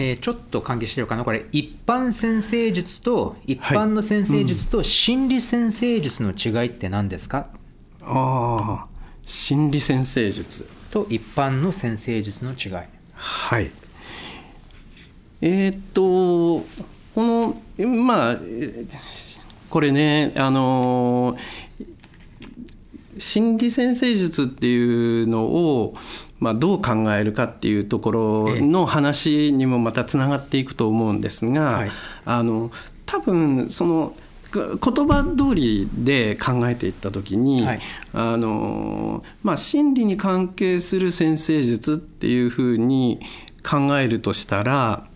[0.02, 1.24] えー、ちょっと関係してるかな？
[1.24, 7.48] これ一般先生術と一般の先生術と心理先生術の違いって何ですか、
[8.00, 8.86] ああ
[9.26, 10.66] 心理先生術。
[10.90, 12.86] と一般の先生術の違い。
[13.12, 13.70] はい。
[15.42, 16.64] えー、っと
[17.14, 18.38] このまあ
[19.68, 21.36] これねあの
[23.18, 25.94] 心理先生術っていうのを
[26.40, 31.90] まあ、どう考えるかっていうところの話にもまたつながっていくと思うんですが、はい、
[32.24, 32.70] あの
[33.04, 34.14] 多分その
[34.52, 37.80] 言葉通りで考えていった時に、はい、
[38.12, 43.20] あのまあ、心理に関係する先生術っていうふうに
[43.62, 45.06] 考えるとしたら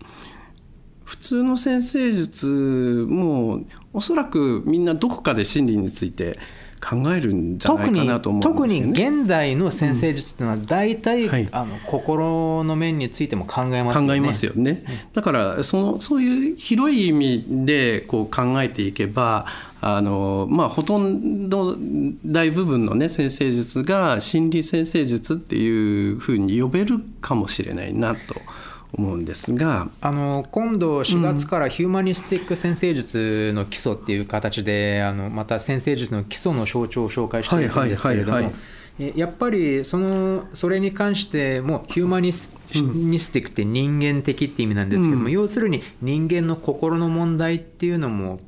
[1.03, 3.61] 普通の先生術も
[3.93, 6.37] おそらくみんなどこかで心理について
[6.87, 14.07] 考えるんじゃないかなと思うんですよ、ね、特に現代の先生術っていうのは大体、うんはい、あの心の面についても考えますよね。
[14.07, 14.85] 考えますよね。
[15.13, 19.47] だからそのそういう広い意味でこう考えていけば
[19.81, 21.77] あのまあ、ほとんど
[22.25, 28.35] 大部分の、ね、先生術が心理先生術っていうふうに呼べるかもしれないなと
[28.97, 38.51] 思うんですがあの今度4月からヒューマニスティック先生術の基礎っていう形で、うん、あのまた先生術の基礎の象徴を紹介しているんですけれども。
[38.97, 48.39] やっぱりそのそれに関してもヒューマニスティックって人間的って意味なんですけども、うん、要するに人間の心の問題っていうのも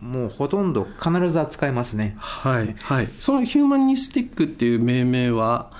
[0.00, 2.16] もうほとんど必ず扱いますね。
[2.18, 5.70] はい、はい、そのヒューマニスティックっていう命名は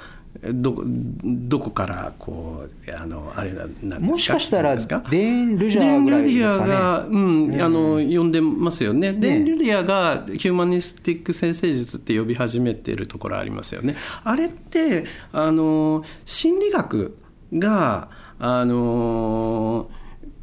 [0.45, 4.01] どどこからこうあのあれなんですか？
[4.01, 9.13] もしかしたらデーン・ルジャーぐらいですか、ね、が、うん、あの呼んでますよね。
[9.13, 13.95] デーン・ルジャーがヒューマニスティック先生術って呼び始めてるところありますよね。
[14.25, 17.17] あれってあの心理学
[17.53, 18.09] が
[18.41, 19.89] あの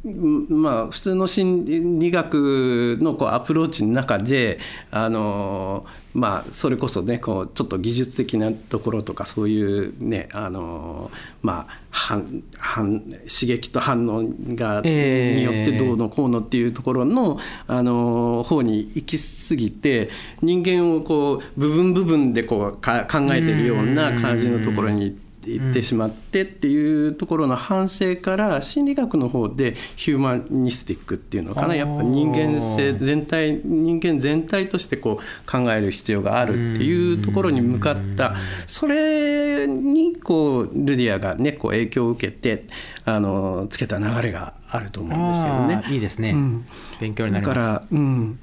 [0.02, 4.58] まあ、普通の心理学のこうアプローチの中で
[4.90, 5.84] あの、
[6.14, 11.10] まあ、それこそねこうちょっと技術的なところとかそういうねあの、
[11.42, 20.08] まあ、反反刺激と反応が、によってどうのこうのっていうところのあの方に行き過ぎて
[20.40, 25.29] 人間をこう部分部分でこうか考えてるような感じのところに行って。
[25.46, 31.74] いってしまってっていうところの反省から心理学の方でヒューマニスティックっていうのかな。
[31.74, 38.34] やっぱ人間性全体人間全体としてこう考える必要があるっていうところに向かった。
[38.66, 42.66] それにこうルディアがねこう影響を受けて
[43.04, 45.84] あのつけた流れがあると思うんですけどね。
[45.88, 46.66] いいですね、うん、
[47.00, 47.56] 勉強になります。
[47.56, 48.40] だから、うん。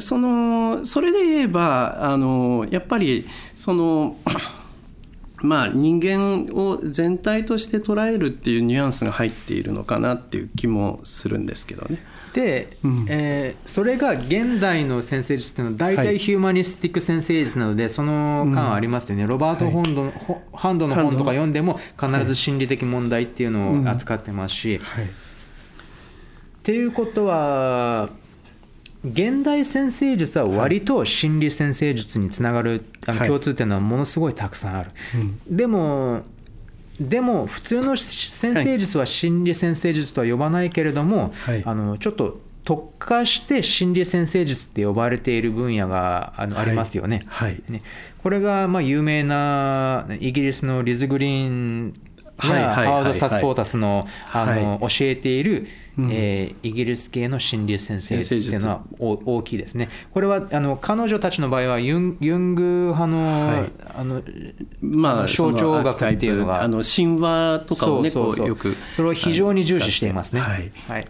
[0.00, 4.16] そのそれで言えばあのやっぱりその
[5.44, 11.98] まあ、人間を全体として捉えるっていうニュアンスが入っているのかなっていう気もするんですけどね。
[12.32, 20.94] で、うん、えー、それが現代の先生術っていうのは大体ヒューマニスティック先生術なので、その感ありますよね、うん、ロバート・ホンドの、はい、ハンドの。
[20.94, 24.80] 本とか読んでも必ず心理的問題っていうのを扱ってますし。
[24.82, 25.08] はい、っ
[26.62, 28.08] ていうことは
[29.04, 34.94] 現代先生術は割と心理先生術につながる、あの共通点はものすごいたくさんある、は
[35.52, 36.22] い、でも
[37.00, 47.22] でも普通の先生術は心理先生術とは呼ばないけれども、はい、あのちょっと特化して心理先生術って呼ばれている分野があの、はい、ありますよね。
[47.26, 47.82] はい、ね。
[48.22, 51.94] これがまあ有名なイギリスのリズ・グリーン
[52.42, 55.66] やハワード・サスポータスのあの教えている
[55.96, 59.88] うん、えー、イギリス系の心理先生術っていうのは大きいですね。
[60.12, 62.62] これはあの彼女たちの場合はユンユング
[62.94, 64.22] 派のはい、あの
[64.80, 66.62] まあ、象徴学っていうのが。
[66.62, 70.40] あの神話とかをねそうそうよくそれを非常に重視していますね。
[70.40, 71.06] はい、はい、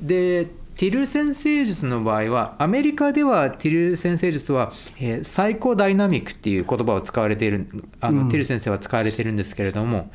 [0.00, 0.46] で
[0.76, 7.66] ティル先生術の場合はアメリカではティル先生術は、えー、サイコダイナミックっていう言葉を使われている
[8.00, 10.10] あの、うん、ティル先生は使われているんですけれども、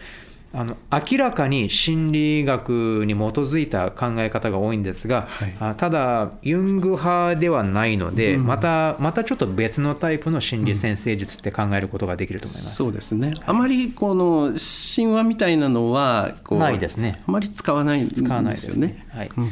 [0.53, 5.27] あの明らかに心理学に基づいた考え方が多いんですが、
[5.59, 14.53] はい、ただユング派ではないので、うん、またまたちょっと別のタイプの心理先生術って考えることができると思います、うん、そうですね、あまりこの
[14.95, 17.23] 神話みたいなのはないですね。
[17.25, 18.27] あまり使わないんですよね。
[18.27, 19.07] 使わないですね。
[19.09, 19.51] はい、うん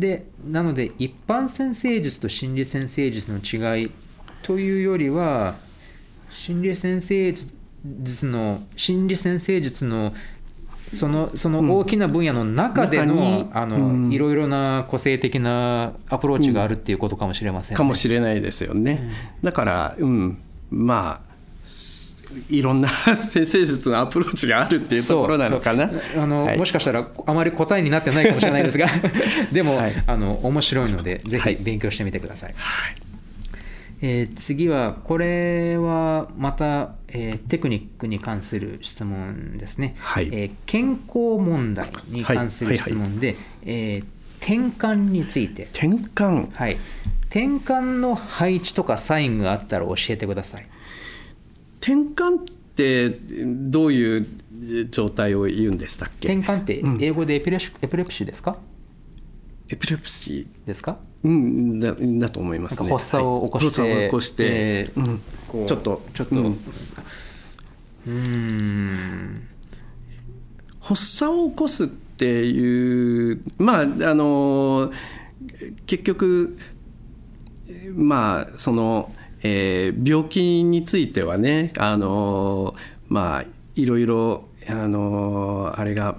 [0.00, 3.90] でなので一般先生術と心理先生術の違い
[4.42, 5.54] というよりは
[6.30, 7.52] 心理先生術
[7.84, 10.12] 術の心理先生術の
[10.92, 19.08] そのその大きな分野の中でのうん、あの、うん、いろいろな個性的なアプローチがあるっていうことかもしれません、ね、かもしれないですよね。
[19.40, 20.38] うん、だから、うん、
[20.70, 21.30] まあ
[22.48, 25.90] いろんな 先生術のアプローチがあるっていうところなのかな。
[26.16, 28.86] あの、はい、もしかしたらあまり答えになってないかもしれないですが
[29.52, 32.54] でも、はい、あの面白いのでぜひ勉強してみてください。
[32.56, 32.96] はい。
[34.02, 44.04] えー、次はこれはまた、えー、テクニックに関する質問ですね、はい、えー、健康問題に関する質問で、えー、
[44.38, 45.64] 転換について。
[45.64, 46.50] 転換。
[46.54, 46.78] はい。
[47.30, 50.66] 転換の配置とかサインがあったら教えてください
[51.80, 52.44] 転換っ
[52.76, 54.26] てどういう
[54.90, 56.32] 状態を言うんでしたっけ？
[56.34, 58.58] 転換って英語でエピレシ、うん、エピレプシーですか？
[59.68, 60.46] エピレプシ。
[60.64, 60.98] ーですか？
[61.22, 61.78] うん。
[61.78, 62.90] だだと思いますね。
[62.90, 65.20] 発作を起こして、はい、起こして、えー
[65.54, 66.34] うん、ちょっとちょっと、
[68.06, 69.48] うん、
[70.80, 74.90] 発作を起こすっていうまああの
[75.86, 76.58] 結局
[77.94, 82.74] まあその、えー、病気についてはねあの
[83.08, 86.16] まあいろいろあのあれが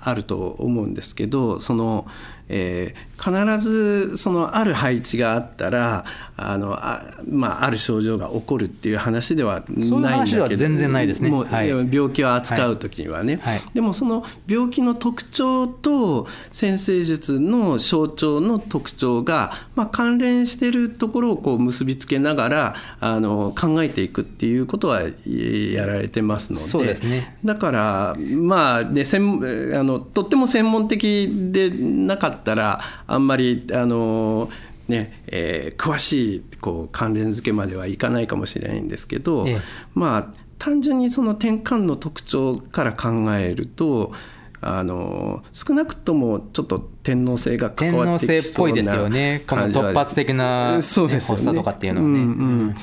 [0.00, 2.06] あると思うんですけどその、
[2.48, 6.04] えー、必ずそのある配置があったら
[6.36, 13.58] あのあ,、まあ、ある症状が起こるっていう話ではないんだけど全然ないですね、もうはい、病気を扱う時にはね、はい。
[13.58, 26.64] はい、でもその病気の特徴と先生術の象徴の特徴が、まあ、関連しているところをこう結びつけながらあの考えていくっていうことはやられてますので。
[26.64, 32.80] そうですね、だからまあね専あのとっても専門的でなかったら
[33.12, 34.50] あんまりあの
[34.88, 39.60] ねえー、詳しいこう関連付けまではいかないかもしれないんですけど、ええ、
[39.94, 44.12] まあ単純にその転換の特徴から考えると
[44.60, 49.42] あの少なくともちょっと天皇制が関わってきそうなですよね。
[49.46, 52.20] この突発的な、ね、そうですね、発作とかっていうのはね。
[52.20, 52.74] うんうん、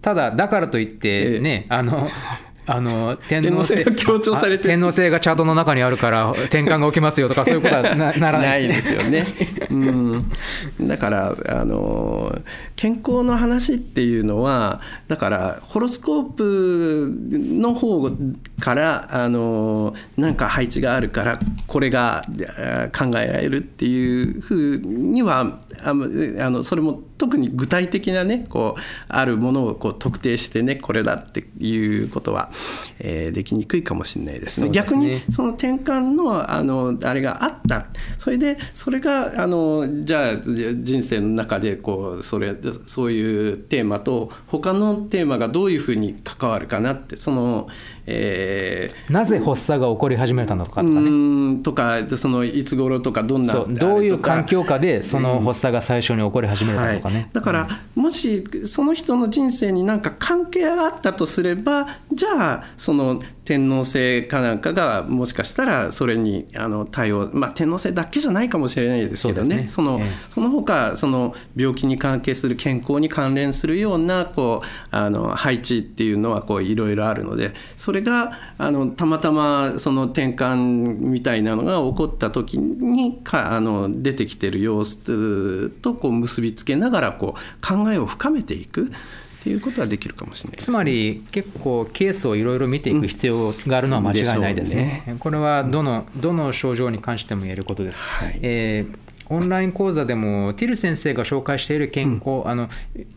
[0.00, 1.74] ただだからといってね、え。
[1.74, 2.08] あの
[2.70, 9.26] あの天皇制が強調されて天皇制がチャートの中にあるから転換が起きますよとか そういうことはなならないですよね。
[9.70, 10.24] うん、
[10.82, 12.38] だからあの
[12.76, 18.10] 健康の話っていうのはだからホロスコープの方
[18.60, 22.22] からあのなんか配置があるからこれが
[22.96, 32.50] 考えられるっていうふうにはあのそれも特に具体的なねこうあるものをこう特定してねこれだっていうことは、
[33.00, 34.66] えー、できにくいかもしれないですね。
[34.66, 42.54] すね逆にその転換のあのあれがあったそれでそれがあのじゃあ人生の中でこうそれ
[42.86, 47.68] そういうテーマと他のテーマがどういうふうに関わるかなってその、
[48.10, 51.56] えー、なぜ発作が起こり始めたのかとかね。
[51.62, 57.14] とかそのいつ頃とかどんなどういう環境下でその発作が最初に起こり始めたとかね。
[57.16, 69.68] はい、だから、もしその人の人生になんか関係があったとすればじゃあその天皇制かなんかがもしかしたらそれにあの対応、まあ、天皇制だけじゃないかもしれないですけどね、ね。
[69.68, 88.92] その、ええ、その他その病気に関係する健康に関連するようなこうあの配置っていうのはいろいろあるのでそれがあのたまたまその転換みたいなのが起こった時にかあの出てきてる様子とこう結びつけながらこう考えを深めていく。
[89.40, 95.04] っていうことはできるかもしれない、ね、つまり結構ケースをいろいろ見ていく必要があるのは間違いないですね。
[95.06, 98.02] うん、ねこれはどのどの症状に関しても言えることです。
[98.02, 102.68] はい、えーオンライン講座でもティル先生が紹介している健康、うん、あの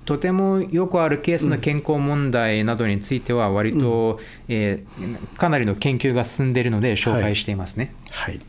[0.06, 7.94] とてもよくあるケースの健康問題などについては割と、うん、えー、かなりの研究が進んでいるので紹介していますね。
[8.12, 8.42] はい、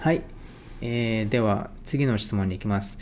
[0.00, 0.22] はい、
[0.80, 2.98] えー、では次の質問に行きます。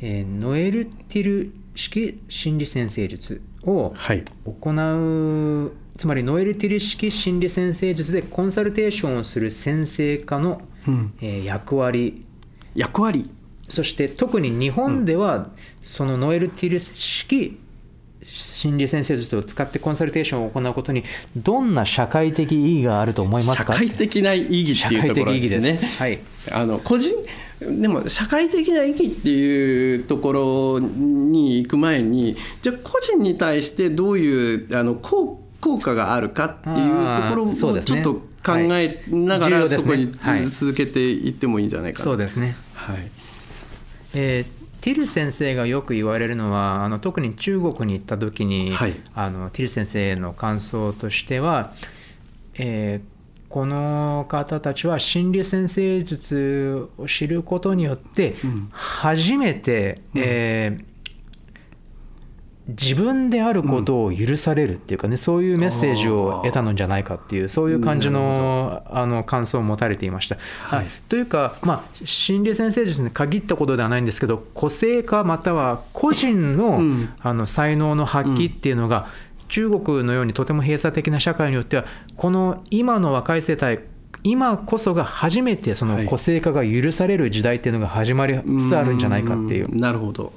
[0.00, 3.92] えー、ノエルティル式心理先生術を
[4.44, 12.24] 行う、はい、つまりノエルティル式心理先生術でコンサルテーションをする先生科の、うん、えー、役割。
[12.74, 13.30] 役割。
[13.68, 15.50] そして特に日本では、
[15.80, 17.58] そのノエルティル式
[18.22, 21.02] 心理先生術を使ってコンサルテーションを行うことに
[21.36, 23.72] どんな社会的意義があると思いますか？
[23.74, 25.88] 社会的な意義っていうところですね。
[25.98, 26.18] はい、
[26.50, 27.14] あの個人
[27.60, 40.12] でも社会的な意義っていうところに行く前にじゃあ個人に対してどういうあの効効果があるかっていうところもちょっと考えながらそこに
[40.46, 42.04] 続けていってもいいんじゃないかな。
[42.04, 43.10] そうですね、はい。
[44.14, 51.72] えーティル先生がよく言われるのはあの特に中国に行った時に、はい、あのティル先生の感想としては、
[52.58, 53.13] えー、
[53.54, 58.34] この方たちは心理先生術を知ることによって
[58.72, 60.84] 初めて、うん、えー
[62.66, 70.38] 自分であることを許されるっていうかね、そういうメッセージを得たのじゃないかっていうそういう感じのあの感想を持たれていました。
[70.62, 76.80] はい、というか、まあ、心理先生術に限ったことではないんですけど個性化または個人の,、
[77.20, 79.10] あの才能の発揮っていうのが、
[79.54, 81.84] 中国のようにとても閉鎖的な社会によっては
[82.16, 83.78] この今の若い世代
[84.24, 89.76] 今こそが初めてその個性化が許される時代っていうのが始まりつつあるんじゃないかっていう。
[89.76, 90.32] なるほど、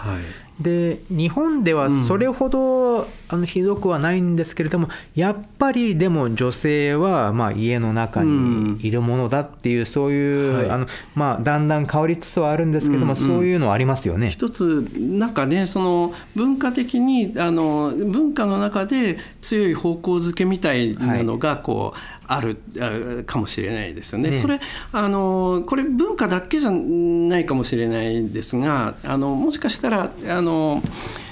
[0.00, 14.30] はい、で日本ではそれほど、あのひどくはないんですけれどもやっぱりでも女性はまあ家の中にいるものだっていうそういう、あのまあ、だんだん変わりつつはあるんですけども、そういうのはありますよね。
[14.30, 24.30] 一つなんかねその文化的にあの文化の中で強い方向づけみたいなのがこう、あるかもしれないですよね。
[24.30, 24.60] ねそれ
[24.92, 30.80] あのこれ文化だけじゃないかもしれないですがあのもしかしたらあの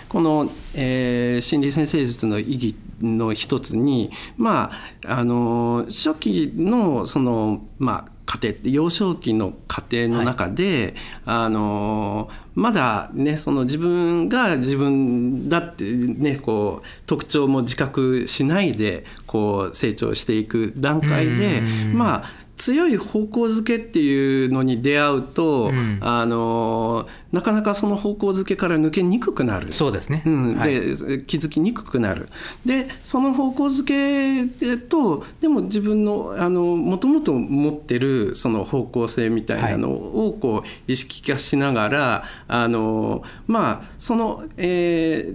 [0.09, 4.73] この、えー、心理先生術の意義の一つにま
[5.07, 21.63] ああの初期のそのまあ家庭幼少期の家庭の中で、はい、あのまだねその自分が自分だってねこう特徴も自覚しないでこう成長していく段階で
[21.95, 29.71] まあ強い方向づけっていうのに出会うと、うん、あのなかなかその方向づけから抜けにくくなる。
[29.73, 30.81] そうですね、うん、で、はい、
[31.25, 32.29] 気づきにくくなる。
[32.65, 36.35] でその方向づけとでも自分の
[36.77, 44.45] もともと持ってるその方向性みたいなのをこう意識化しながら、はい、あのまあその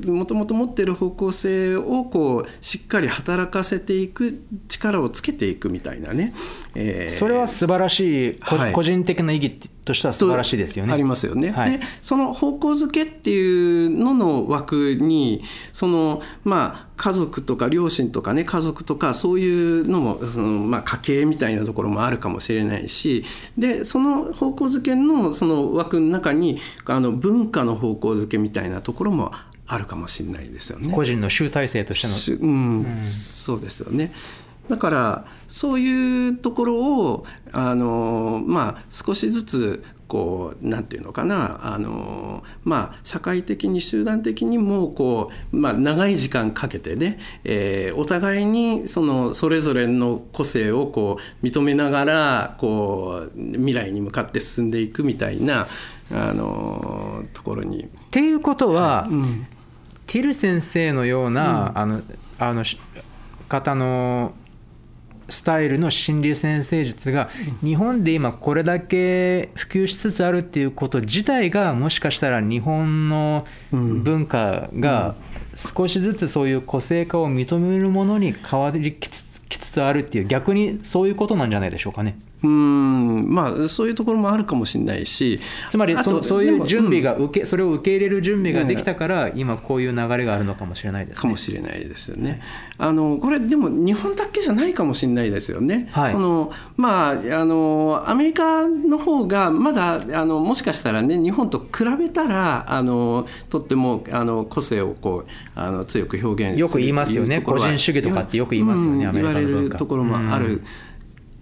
[0.06, 6.34] もともと持ってる方向性をこうしっかり働かせていく力をつけていくみたいなね、
[6.76, 10.94] えー、それは素晴らしい、はい、個人的な意義としては素晴らしいですよね。
[10.94, 11.52] ありますよね。
[11.52, 23.26] はい、でその方向づけっていうのの枠にそのまあ家族とか両親とかね家族とかそういうのもその、まあ、家計みたいなところもあるかもしれないし
[23.58, 29.32] でその方向づけのその枠の中にあの文化の方向づけみたいなところも
[29.66, 30.94] あるかもしれないですよね。
[30.94, 34.14] 個人の集大成としての、うん、うん、そうですよね。
[34.70, 55.68] だからそういうところをあの、まあ、少しずつこうなんていうのかなあの、まあ、社会的に集団的にもこう、まあ、長い時間かけてね、えー、お互いにそのそれぞれの個性をこう認めながらこう未来に向かって進んでいくみたいな
[56.12, 57.86] あのところに。
[57.86, 59.14] っていうことは、はい。
[59.14, 59.48] うん、
[60.06, 62.02] ティル先生のような、うん、あの
[62.38, 62.64] あの
[63.50, 64.34] 方の
[65.34, 67.30] スタイルの心理先生術が
[67.64, 75.16] 日本で今これだけ普及しつつあるっていうこと自体がもしかしたら日本の文化が
[75.56, 82.18] 少しずつそういう個性化を認めるものに変わりきつつあるっていう逆にそういうことなんじゃないでしょうかね。
[82.44, 85.40] うんまあそういうところもあるかもしれないし。
[85.70, 92.42] つまりそそういう準備が受け、うん、それを受け入れる準備ができたから、今こういう流れがあるのかもしれないです、ね、かもしれないですよね。
[92.78, 95.90] あのこれでも日本だけじゃないかもしれないですよね。
[95.92, 97.16] はい、そのまああ
[97.46, 107.42] のアメリカの方がまだあのもしかしたらね日本と比べたらあのとってもあの個性をこうあの強く表現するよく言いますよね。
[107.42, 110.48] 個人主義とかってよく言いますよね、うん、言われるところもある。
[110.48, 110.66] うん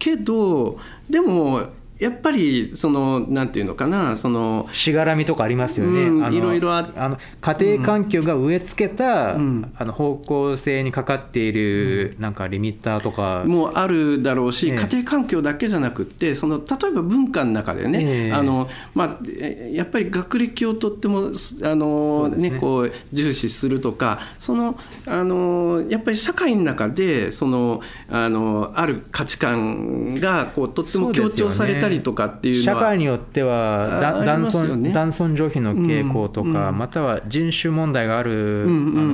[0.01, 1.67] けどでも
[2.01, 13.43] やっぱりそのなんていうのかなそのしがらみとかありますよね、うん、いろいろあの家庭環境が植え付けた、うん、あの方向性にかかっている、なんかリミッターとか。
[13.45, 19.27] もあるだろうし、家庭環境だけじゃなくてその例えば文化の中でね、えー、あのまあ、
[19.71, 21.31] やっぱり学歴をとっても
[21.63, 38.65] あのね、ねこう重視するとかそのあのやっぱり社会の中でそのあのある価値観がこうとっても強調されたりりとかっていう社会によっては男尊男尊女卑の傾向とか、または人種問題がある、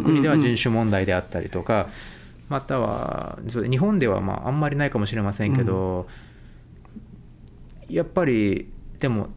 [0.06, 1.90] 国では人種問題であったりとか
[2.48, 6.08] または日本ではまああんまりないかもしれませんけど、
[7.90, 8.70] やっぱり
[9.00, 9.28] でも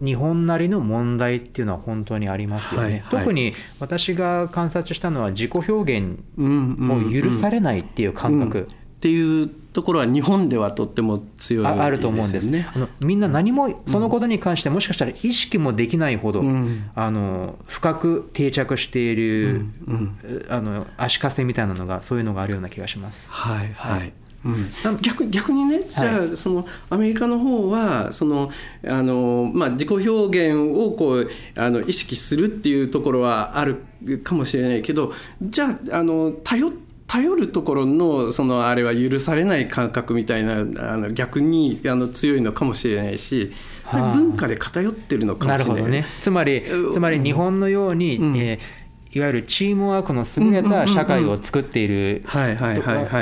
[0.00, 12.50] 日本なりの問題っていうのは本当にありますよね、はいはい、特に私が観察したのは自己表現を許されないっていう感覚、うんうんうん、っていうところは日本ではとっても強い、ね、あると思うんです。
[12.50, 12.68] ね。
[12.74, 19.68] あのみんな何もそのことに関してもしかしたら意識もできないほど、うん、あの深く定着している、うん。
[19.86, 23.30] うん、あの足かせみたいなのがそういうのがあるような気がします。
[23.30, 24.12] はい、はい、はい。
[24.44, 28.50] うん、逆逆にねじゃあそのアメリカの方はその
[28.84, 33.82] あの、まあ、自己表現をこうあの意識するっていうところはある
[34.24, 43.52] かもしれないけどじゃああの頼って頼るところのそのあれは許されない感覚みたいなあの逆にあの強いのかもしれないし、
[43.90, 45.68] 文化で偏ってるのかもしれない。
[45.68, 48.87] なるほどね、つまりつまり日本のように、うん、えー
[49.18, 52.24] いわゆるチームワークの優れた社会を作っている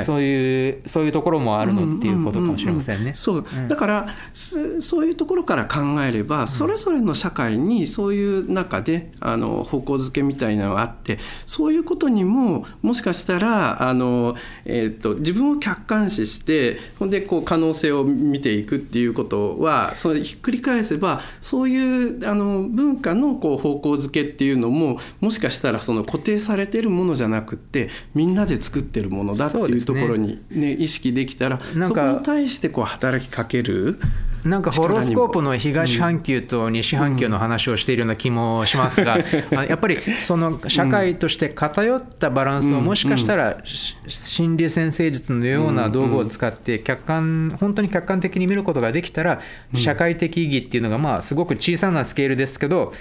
[0.00, 3.14] そういうそういうところもあるのっていうことかもしれませんね。
[3.14, 3.46] そう。
[3.68, 34.00] だから、そういうところから考えればそれぞれの社会にそういう中であの方向づけみたいなのがあってそういうことにももしかしたらあの、えーと、自分を客観視してほんでこう可能性を見ていくっていうことはそれひっくり返せばそういうあの文化のこう方向づけっていうのももしかしたららその固定されてるものじゃなくってみんなで作ってるものだっていうところにね、ね意識できたらそこに対してこう働きかける。
[34.44, 39.18] なんかホロスコープの東半球と西半球の話をしているような気もしますが、
[39.68, 43.58] やっぱりその社会として偏ったバランスをもしかしたら
[44.06, 49.40] 心理先生術のような道具を使って客観本当に客観的に見ることができたら
[49.74, 52.92] 社会的意義っていうのがまあすごく小さなスケールですけど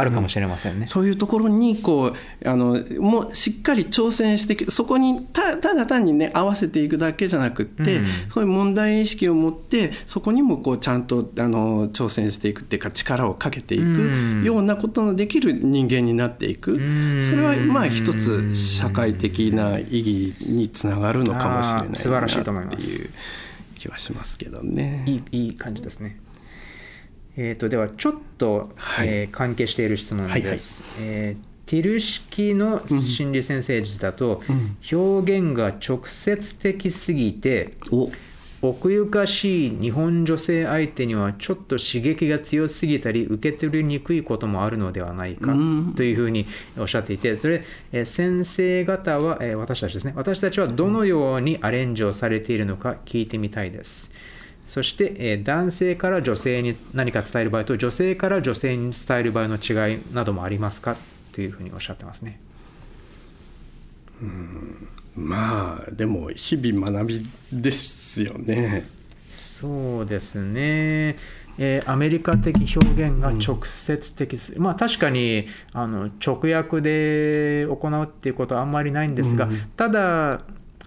[0.00, 16.76] あるかもしれませんね、うん、そういうところにこうあのもうしっかり挑戦してそこにただ単にね合わせていくだけじゃなくって、うん、そういう問題意識を持ってそこにもこうちゃんとあの挑戦していくっていうか力をかけていくようなことのできる人間になっていく、う
[17.18, 21.86] ん、それはまあ一つ社会的な意義につながるのかもしれない
[22.52, 23.10] なっていう
[23.74, 25.04] 気はしますけどね。
[25.06, 26.18] いいいい感じですね。
[27.36, 30.82] えーと、ではちょっと、はい、えー、関係している質問です。
[30.98, 34.42] はいはい、えーティル式の心理先生術だと、
[34.90, 37.74] 表現が直接的すぎて、
[38.62, 45.54] 奥ゆかしい日本女性相手にはちょっと刺激が強すぎたり受け取りにくいこともあるのではないか
[45.96, 46.44] というふうに
[46.76, 47.64] おっしゃっていてそれ
[48.04, 50.12] 先生方は私たちですね。
[50.14, 54.10] 私たちはどのようにアレンジをされているのか聞いてみたいです。
[54.70, 60.96] そして、え男性から女性に何か伝える場合と女性から女性に伝える場合の違いなどもありますか
[61.32, 62.38] というふうにおっしゃってますね。
[64.22, 68.86] うんまあでも日々学びですよね。
[69.32, 71.16] そうですね。
[71.58, 80.42] えーアメリカ的表現が直接的です、まあ確かにあの直訳で行うっていうことはあんまりないんですが、ただ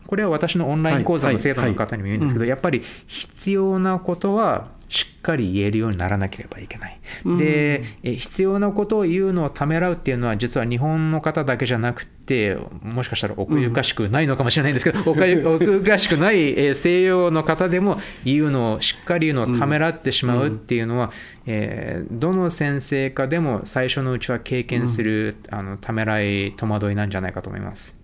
[0.07, 6.99] これは私のオンライン講座の生徒の方にも言うんですけど、やっぱり必要なことはしっかり言えるようにならなければいけない。
[7.37, 21.11] で、え必要なことを言うのをためらうっていうのは実は日本の方だけじゃなくてもしかしたら奥ゆかしくないのかもしれないんですけど、 奥ゆかしくないえー西洋の方でも言うのをしっかり言うのをためらってしまうっていうのは、
[21.47, 27.97] えーどの先生かでも最初のうちは経験する、あのためらい戸惑いなんじゃないかと思います。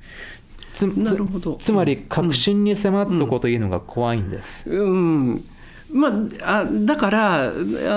[0.79, 1.55] つなるほど。
[1.55, 4.69] つつまり確信に迫ったことを言うのが怖いんです。
[4.69, 5.45] うん
[5.91, 6.09] ま
[6.43, 7.49] あ、あだから、あ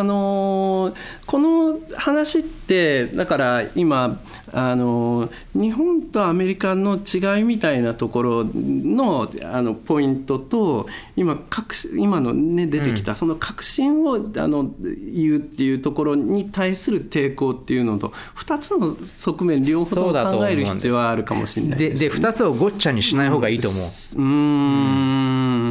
[0.02, 0.94] のー
[1.26, 4.20] この話ってだから今、
[4.52, 21.94] あのー日本とアメリカの違いみたいなところのあのポイントと今確信今の、ね、出てきたその確信をあの言うっていうところに対する抵抗っていうのと2つの側面両方と考える必要はあるかもしれないでね。
[21.96, 23.80] で2つをごっちゃにしない方がいいと思う。
[23.80, 24.22] うー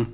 [0.02, 0.14] ん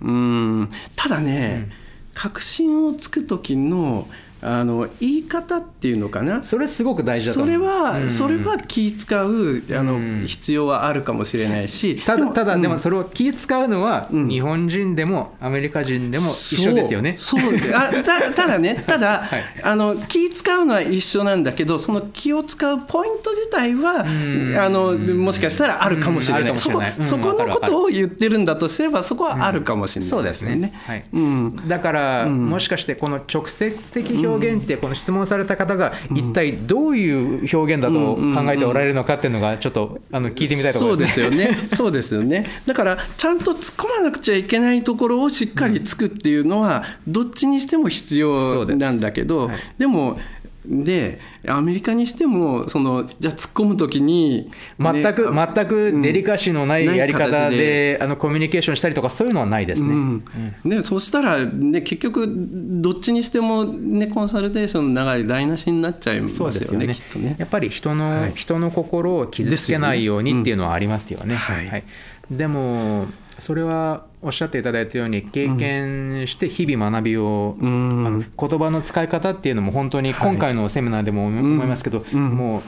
[0.00, 0.70] うーん。
[0.96, 1.70] ただね、
[2.14, 4.08] 確信をつく時の
[4.44, 6.42] あの言い方っていうのかな？
[6.42, 7.46] それすごく大事だとそ。
[7.46, 8.10] れは、うん。
[8.10, 11.96] それは気使うあの、必要はあるかもしれないし。
[11.96, 12.62] ただただ、うん。
[12.62, 14.28] でもそれを気使うのは、うん。
[14.28, 17.14] 日本人でもアメリカ人でも一緒ですよね。
[17.16, 17.40] そう。
[17.40, 19.44] そうあたただね ただ、はい。
[19.62, 24.56] あの気使うのは一緒なんだけどその気を使うポイント自体はん。
[24.58, 30.56] あのもしかしたらあるかもしれない,、そこそこのことを言ってるんだとすればそこはあるかもしれそうないですすよね。
[30.56, 30.72] でね。
[30.86, 31.04] はい。
[31.12, 31.68] うん。
[31.68, 32.46] だから、ん。
[32.46, 41.24] もしかしてこの直接的表現って、この質問された方が一体どういう表現だと考えておられるのかっていうのが、ちょっとあの聞いてみたいところですね。
[41.26, 41.68] そうですよね。
[41.76, 42.46] そうですよね。
[42.66, 50.18] だからちゃんと突っ込まなくちゃいけないところをしっかりつくっていうのはどっちにしても必要なんだけど、でも
[50.66, 59.90] でアメリカにしてもそのじゃあ突っ込むときに、ね全く、全くデリカシーのないうんやり方ない形で、あのコミュニケーションしたりとか、そういうのはないですね。
[59.90, 60.24] うん。
[60.64, 66.94] ね、そしたら、ね、結局どっちにしても、ね、コンサルテーションの流れ台無しになっちゃいますよねよね。
[66.94, 67.36] きっとね。
[67.38, 67.44] や。
[67.44, 68.32] っぱり人の,、はい。
[68.34, 71.34] 人の心を傷つけないようにっていうのはありますよね。
[71.34, 71.64] よね。
[71.64, 71.84] うんはい。
[72.30, 73.06] でも
[73.38, 82.62] それはおっしゃっていただいたように経験して日々学びを、うんあの言葉の使い方っていうのも本当に今回のセミナーでも思いますけど、うんもう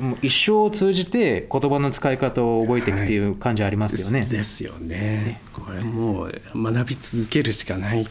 [0.00, 4.26] もう一生を通じて言葉の使い方を覚えていくっていう感じありますよね。
[4.26, 5.40] ですよね。
[5.54, 8.06] これもう学び続けるしかない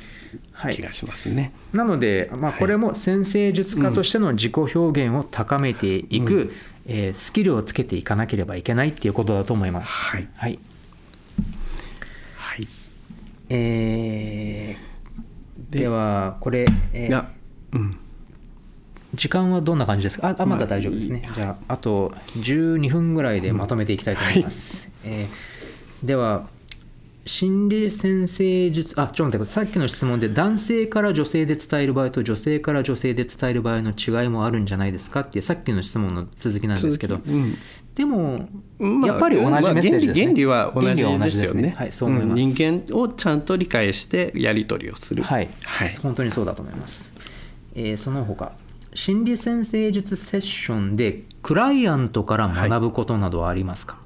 [0.51, 1.53] はい気がしますね。
[1.73, 6.53] なので、まあ、これも先生術家としての自己表現を高めていく、
[6.87, 10.05] えースキルをつけていかなければいけないっていうことだと思います。
[10.05, 10.59] はいはいはい。
[13.49, 17.29] えーでではこれ、えーいや、
[17.73, 17.97] うん。
[19.13, 20.27] 時間はどんな感じですか？
[20.29, 26.47] ああまだ大丈夫ですね、じゃああと12分ぐらいでまとめていきたいと思います、えーでは
[27.25, 29.65] 心理先生術あちょっと待ってください。
[29.65, 35.21] さっきの質問で男性から女性で伝える場合と女性から女性で伝える場合の違いもあるんじゃないですか？
[35.21, 37.57] っていうさっきの質問の続きなんですけど、うん
[37.95, 41.75] でも、まあやっぱり同じメッセージですね、まあ原理原理は同じですよね。
[41.77, 42.41] はい、そう思います。
[42.41, 45.23] ん人間をちゃんと理解してやり取りをする。
[45.23, 45.87] はい、はい。
[46.03, 47.11] 本当にそうだと思います。
[47.75, 48.51] えーその他
[48.93, 53.97] 心理先生術セッションでクライアントから学ぶことなどはありますか、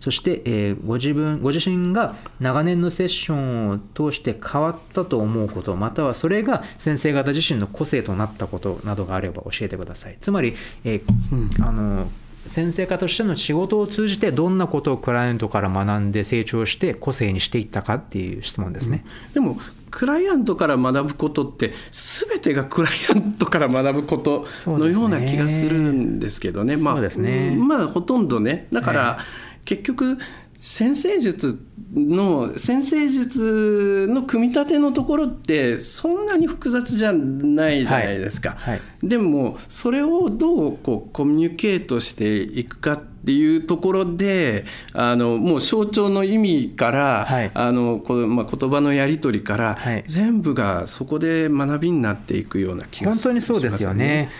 [0.00, 12.08] そして、えーご自分ご自身が長年のセッションを通して変わったと思うことまたはそれが先生方自身の個性となったことなどがあれば教えてくださいつまり、えーあの
[12.48, 19.04] 先生家としての仕事を通じてどんなことをクライアントから学んで成長して個性にしていったかっていう質問ですね。
[19.34, 19.58] でも
[19.90, 26.76] クライアントから学ぶことって全てがクライアントから学ぶことのような気がするんですけどね。
[26.76, 28.68] まあねうんまあほとんどね。
[28.72, 29.18] だから
[29.64, 30.18] 結局
[30.58, 31.56] 先生術
[31.94, 38.50] の先生術の組み立てのところってそんなに複雑じゃないじゃないですか。
[38.50, 47.50] はいはいでもそれをどうこうコミュニケートしていくかっていうところであのもう象徴の意味から、はい。
[47.54, 50.04] あのこうまあ、言葉のやり取りから、はい。
[50.06, 54.30] 全部がそこで学びになっていくような気が本当にそうですよね。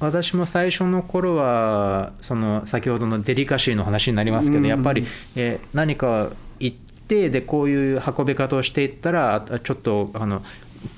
[0.00, 4.66] 私も最初の頃はその先ほどのデリカシーの話になりますけど、うん。
[4.66, 10.42] やっぱり、えー何か言ってでこういう運び方をしていったらあちょっとあの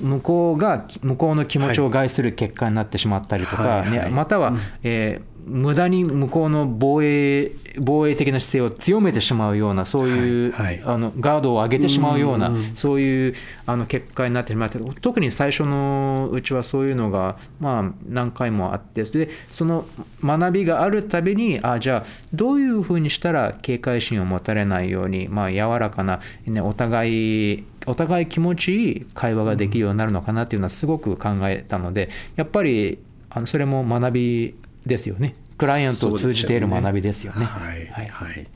[0.00, 13.34] 向こうが向こうの気持ちを害する結果になってしまったりとか、ね、または、えー無駄に向こうの防衛防衛的な姿勢を強めてしまうようなそういう、あのガードを上げてしまうような、そういう
[13.66, 19.86] あの結果になってしまって特に最初のうちはそういうのが、まあ、何回もあってそれでその
[20.22, 32.98] 学びがあるたびにあじゃあどういうふうにしたら警戒心を持たれないように、まあ、柔らかな、ね、お互いお互い気持ちいい会話ができるようになるのかなっていうのはすごく考えたのでやっぱり
[33.30, 34.54] あのそれも学び
[34.86, 37.44] ですよねクライアントを通じている学びですよね。
[37.44, 38.46] はいはいはい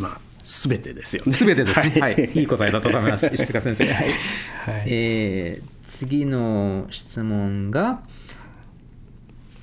[0.00, 1.32] まあ全てですよね。
[1.32, 1.90] すべてですね。
[2.00, 3.26] ははいい、いい答えだと思います。
[3.32, 3.84] 石塚先生。
[3.86, 3.94] はい。
[3.94, 4.14] はい
[4.86, 8.00] えー次の質問が。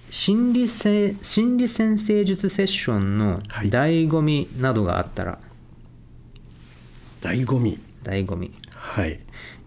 [0.09, 5.39] 心理せ心理先生術セッションのはい醍醐味などがあったら、
[7.23, 7.79] 醍醐味。
[8.03, 9.17] 醍醐味、はい。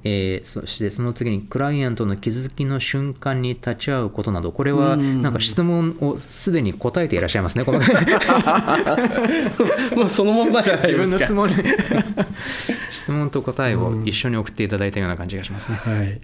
[0.07, 5.23] えーそしてその次にクライアントの気づきの瞬間に立ち会うことなどこれはうん。
[5.23, 7.81] なんか質問をすでに答えていらっしゃいますねこの。
[9.97, 11.35] もうそのまんまじゃない自ですか。
[11.35, 11.55] 分の質問に。
[12.91, 15.77] 質問と答えを一緒に送っていただいたような感じがしますね。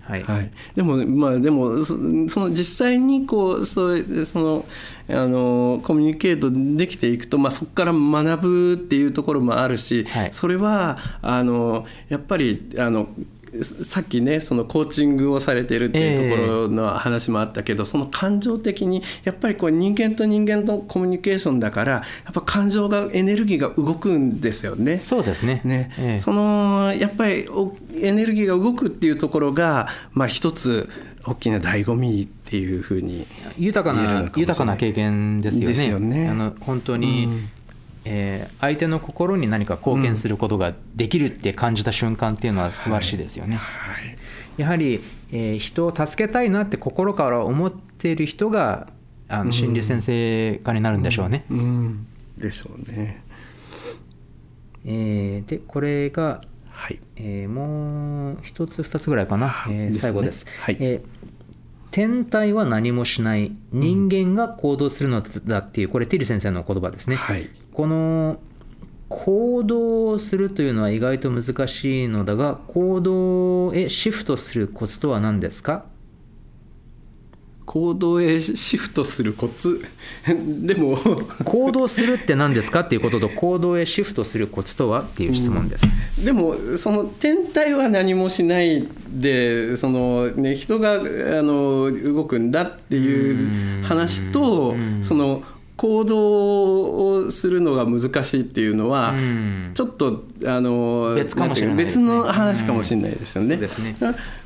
[0.08, 0.22] はい。
[0.22, 0.50] はい。
[0.76, 1.96] でもまあでもそ
[2.28, 4.64] その実際にこうそうその
[5.08, 10.28] あのコミュニケートできていくと、まあ、そこから学ぶっていうところもあるし、はい。
[10.32, 13.08] それはあのやっぱりあの
[13.62, 24.98] さっきねそのコーチングをされているっていうところの話もあったけど、その感情的にやっぱりこう人間と人間のコミュニケーションだからやっぱ感情がエネルギーが動くんですよね。
[24.98, 25.60] そうですね。
[25.64, 30.88] ねええそのやっぱりおエネルギーが動くっていうところが、まあ、一つ
[31.26, 33.26] 大きな醍醐味っていうふうに
[33.58, 35.88] 豊かな豊かな経験ですよね。
[35.88, 37.48] よねあの本当に、うん
[38.04, 43.56] えー相手の心に何か貢献することができるって感じた瞬間っていうのは素晴らしいですよね。
[43.56, 44.16] はい。
[44.56, 45.00] やはり、
[45.32, 48.88] えー人を助けたいなって心から思っている人が
[49.28, 51.44] あの心理先生家になるんでしょうね。
[51.50, 52.06] うん。
[52.36, 53.22] でしょうね。
[54.84, 57.00] えーでこれがはい。
[57.16, 60.76] えーもう一つ二つぐらいかな、えー最後です、はい。
[60.80, 61.22] えー
[61.90, 63.52] 天体は何もしない。
[63.70, 68.38] 人間が行動するのだっていうこれティリ先生の言葉ですね、はいこの
[69.08, 75.84] 行動するというのは意外と難しいのだが行動へシフトするコツとは何ですか？
[77.64, 79.82] 行動へシフトするコツ？
[80.66, 80.98] でも
[81.44, 85.86] 行動するって何ですかっていうことと行動へシフトするコツとはっていう質問です、
[86.24, 90.98] でもその天体は何もしないでその、ね、人があ
[91.42, 95.42] の動くんだっていう話とその
[95.82, 99.72] 行動をするのが難しいっていうのはうん。
[99.74, 101.84] ちょっとあの別かもしれないね。
[101.84, 103.58] 別の話かもしれないですよね。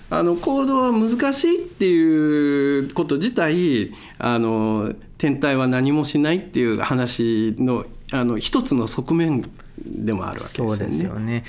[0.08, 9.50] あの行動は難しいっていうこと自体あの天体は何もしないっていう話のあの一つの側面
[9.84, 11.44] でもあるわけですよね。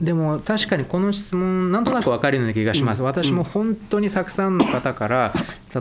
[0.00, 5.32] でも確かにこの質問なんとなく分かるような気がします、私も本当にたくさんの方から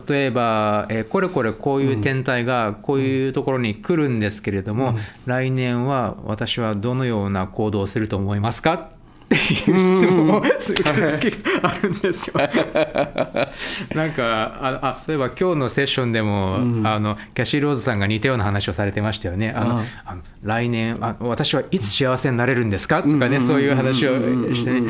[0.08, 4.96] 例えば、えーこれこれこういう天体がこういうところに来るんですけれども、
[5.26, 8.90] 来年は私はどのような行動をすると思いますか？
[9.36, 12.34] っていう質問をする時があるんですよ。
[13.96, 19.54] なんかああそういえば今日のセッションでも、あのキャシー・ローズさんが似たような話をされてましたよね。
[19.56, 24.18] あのああの来年あ私はいつ幸せになれるんですかとかねそういう話を
[24.54, 24.82] して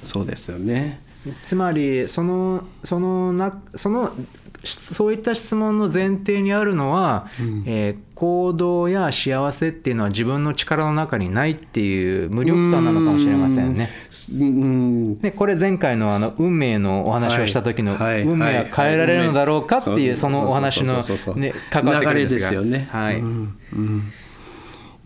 [0.00, 1.00] そうですよね。
[1.42, 7.28] つまりそのそのなそのしそういった質問の前提にあるのは、
[7.66, 13.90] えー行動や幸せっていうのは自分の力の中にないっていう無力感なのかもしれませんね。
[14.32, 15.18] うん。
[15.18, 20.16] でこれ前回のあの運命のお話をした時の運命は変えられるのだろうかっていうはい。
[20.16, 21.02] そのお話の
[21.34, 22.50] ね関わってくるんですが。
[22.52, 22.88] 流れですよね。
[22.92, 23.16] はい。
[23.18, 23.58] うん。
[23.72, 24.12] うん。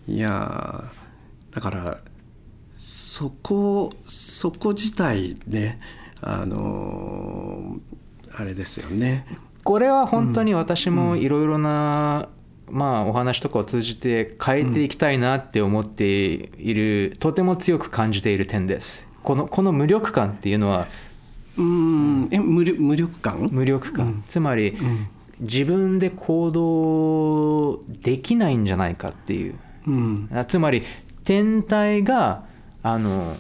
[0.07, 1.99] いやーだから
[2.77, 5.81] そこそこ自体ね
[6.21, 9.25] あのーあれですよね。
[9.69, 12.31] これは本当に私もいろいろな、
[12.71, 19.07] まあ、お話とかを通じて変えていきたいなって思っている、とても強く感じている点です。
[19.23, 20.87] このこの無力感っていうのは
[21.59, 22.29] うん。
[22.31, 23.51] え無力無力感？
[23.53, 24.75] 無力感、つまり、
[25.39, 29.55] 自分で行動できないんじゃないかっていう。
[29.87, 30.31] うん。
[30.33, 30.83] あつまり
[31.25, 32.45] 天体が
[32.83, 33.37] あの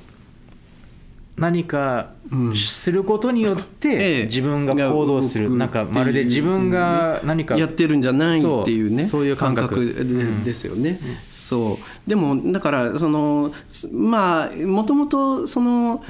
[1.38, 2.56] 何かうん。
[2.56, 9.04] することによっえてえ自分が行動する、なんかまるで自分が何かやってるんじゃないっていうね。
[9.06, 9.24] そう。
[9.24, 9.94] いう感覚。
[9.94, 10.04] で
[10.44, 10.98] ですよね。
[11.30, 12.10] そう。
[12.10, 16.04] でもだからそのすまあもともとその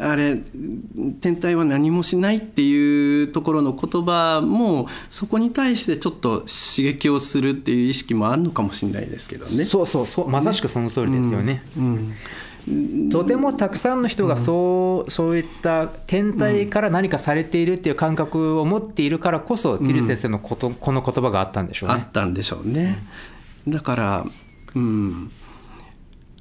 [0.00, 0.40] あれ
[1.20, 9.64] 天体は何もしないっていうところの言葉もそこに対してちょっと刺激をするっていう意識もあるのかもしれないですけどね。
[9.64, 10.28] そうそうそう。
[10.28, 11.62] まさしくその通りですよね。
[11.76, 11.84] うん。
[11.84, 12.12] うん
[13.12, 21.94] とてもたくさんの人がそう,、そういった天体から何かされているっていう感覚を持っているからこそ、ティル先生のこと、この言葉があったんでしょうね。
[21.94, 22.98] あったんでしょうね。
[23.68, 24.26] だから、
[24.74, 25.30] うん、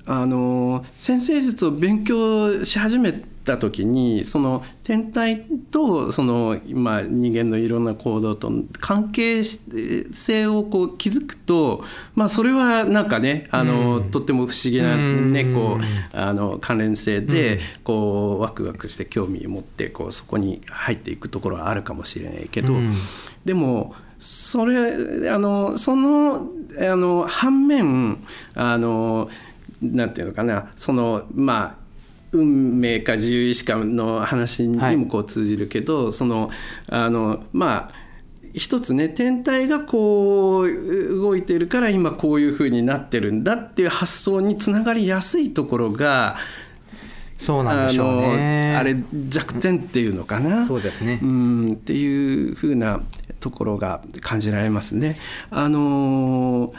[0.08, 3.14] あの先生術を勉強し始め
[3.46, 5.42] た時にその天体
[5.72, 11.84] とその、まあ、人間のいろんな行動と関係性をこう築くと、
[12.16, 22.92] まあ、それはなんかねあの、うん、とっても不思議な、ね、こうあの関連性で、こうワクワクして興味を持ってこうそこに入っていくところはあるかもしれないけど、うん、
[23.46, 26.48] でもそれあのその
[26.80, 28.18] あの反面
[28.56, 29.30] あの
[29.94, 30.72] なんていうのかな。
[30.76, 31.86] そのまあ
[32.32, 36.50] 運命か自由意志かの話にもこう通じるけど、はい、その
[36.88, 38.06] あのまあ
[38.54, 46.38] 一つね天体がこう動いてるから今こういうふうになってるんだっていう発想につながりやすいところが
[47.38, 48.76] そうなんでしょうね。
[48.78, 48.96] あれ
[49.30, 51.20] 弱点っていうのかな、そうですね。
[51.22, 53.02] うんっていうふうな
[53.42, 55.18] ところが感じられますね。
[55.52, 56.74] あの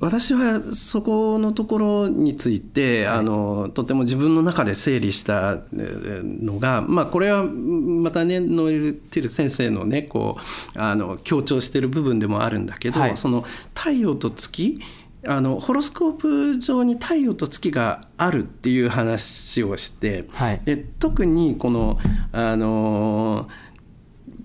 [0.00, 10.38] 私はそこのところについて、はい、あのとても自分の中で整理したのが、まあ、これはまたねノエル・ティル先生のねこ
[10.76, 13.44] うあの強調している部分でもあるんだけど、はい、その
[13.74, 14.78] 太陽と月
[15.26, 21.98] あのホロスコープ上に太陽と月があるっていう話をして、はい、で特にこの
[22.30, 23.48] あの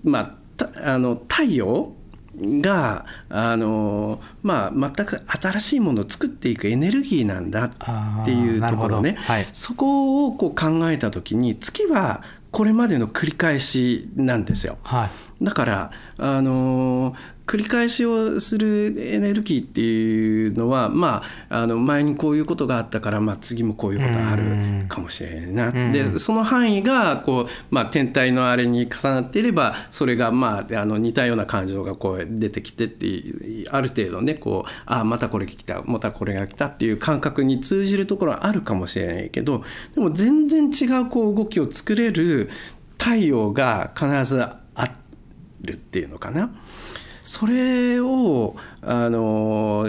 [0.02, 0.44] まあ
[0.82, 1.92] あの太陽
[2.40, 14.78] があの、まあ、全く新しいものを作っていくエネルギーなんだっていうところね、はい、そこをこう考えた時に月はこれまでの繰り返しなんですよ。
[14.84, 15.10] はい、
[15.42, 17.14] だからあの
[17.46, 39.62] 繰り返しをするエネルギーっていうのは、まあ、あの前にこういうことがあったから、まあ、次もこういうことあるかもしれないな、でその範囲がこう、まあ、天体のあれに重なっていればそれが、まあ、あの似たような感情がこう出てきてっていうある程度ねこうあまたこれ来たまたこれが来たっていう感覚に通じるところはあるかもしれないけど
[39.94, 42.48] でも全然違うこう動きを作れる
[42.98, 44.63] 太陽が必ずあ
[45.64, 46.50] るっていうのかな。
[47.24, 49.88] それをあの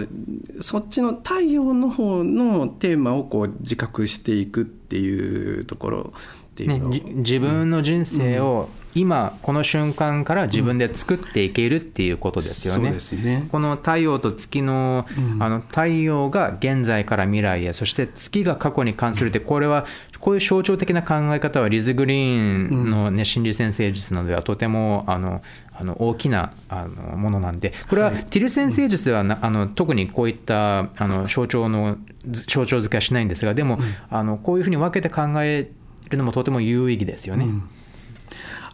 [0.62, 12.90] そっちの太陽の方のテーマをこう自覚していくっていうところっていうの、ね、自分の人生を、今この瞬間から自分で作っていけるっていうことですよね。
[12.90, 13.46] うん、ね。
[13.52, 15.06] この太陽と月の,、
[15.38, 19.84] あの太陽が現在から未来へそして月が過去に関するってこれは
[20.18, 25.42] こういう象徴的な考え方はリズ・グリーンの、ね、心理先生術などではとてもあの
[25.78, 31.98] あの大きなあのものなんでこれはティル先生術ではなあの特にこういったあの象徴の
[32.32, 33.78] 象徴付けはしないんですがでも、
[34.10, 35.70] あのこういうふうに分けて考え
[36.10, 37.44] るのもとても有意義ですよね。
[37.44, 37.68] うん。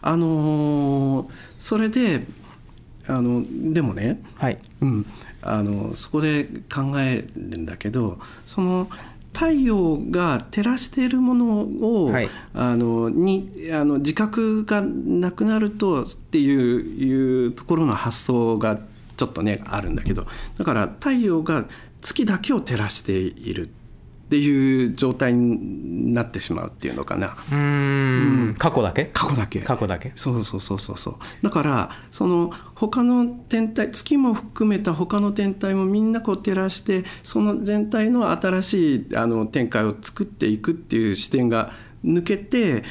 [0.01, 1.29] あの
[1.59, 2.25] それで
[3.07, 3.43] あの
[3.73, 4.57] でもね、はい。
[4.81, 5.05] うん、
[5.41, 8.89] あのそこで考えるんだけどその
[9.33, 16.59] 太陽が照らしているものを、はい、あのにあの自覚がなくなるとっていう
[17.03, 18.79] いうところの発想が
[19.17, 20.27] ちょっとねあるんだけど。
[20.57, 21.65] だから太陽が
[22.01, 23.69] 月だけを照らしている
[24.25, 27.35] っていう状態になってしまうっていうのかな。
[27.51, 29.05] うん、過去だけ？
[29.13, 29.59] 過去だけ。
[29.59, 30.11] 過去だけ？
[30.15, 31.15] そうそうそうそうそう。
[31.43, 41.71] だからその他の天体月も含めた他の天体もみんなこう照らしてその全体の新しいあの展開を作っていくっていう視点が
[42.03, 42.83] 抜けて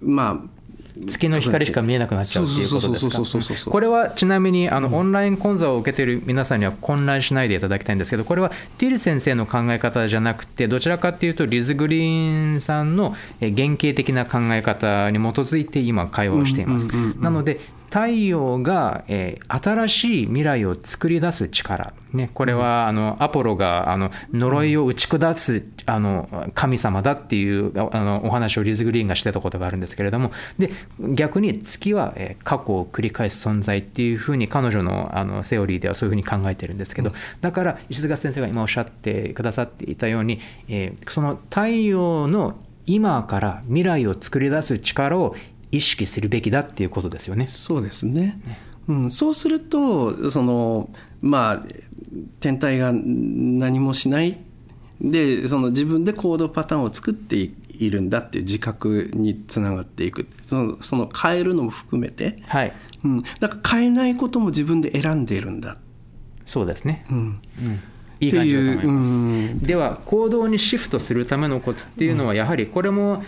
[0.00, 0.59] まあ
[1.06, 3.70] 月の光しか見えなくなっちゃうっていうことですか？
[3.70, 16.88] これはちなみにあのオンライン講座を受けている皆さんには混乱しないでいただきたいんですけどこれはティル先生の考え方じゃなくてどちらかっていうとリズ・グリーンさんの原型的な考え方に基づいて今会話をしています。
[17.18, 30.30] なので太陽が、えー、新しい未来を作り出す力、ね、これはあのアポロがあの呪いを打ち下すあの神様だっていうあのお話をリズ・グリーンがしてたことがあるんですけれども。
[30.58, 30.70] で
[31.14, 37.12] 逆に月は、えー、過去を繰り返す存在っていうふうに彼女のあのセオリーではそういうふうに考えてるんですけど。
[37.40, 40.38] だから石塚先生が今おっしゃってくださっていたように、
[40.68, 45.36] えー、その太陽の今から未来を作り出す力を
[45.72, 47.46] 意識するべきだっていうことですよね。
[47.46, 48.40] そうですね。
[48.88, 50.90] うん、そうするとその
[51.20, 51.66] まあ
[52.40, 54.38] 天体が何もしない。
[55.00, 60.26] でその自分で行動パターンを作っているんだっていう自覚につながっていく。
[60.46, 62.72] そのその変えるのも含めて、はい。
[63.02, 65.78] うん、だから変えないことも自分で選んでいるんだ、
[66.44, 67.80] そうですね、うん、うん、
[68.20, 69.58] いい感じだと思います、うん。
[69.60, 73.22] では行動にシフトするためのコツっていうのはやはりこれも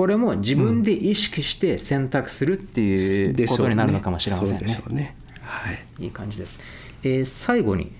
[0.00, 4.58] これも自分で意識して選択するっていうことになるのかもしれませんね。
[4.60, 5.14] そうでしょうね。
[5.42, 6.04] はい。
[6.04, 6.58] いい感じです、
[7.02, 7.92] えー最後に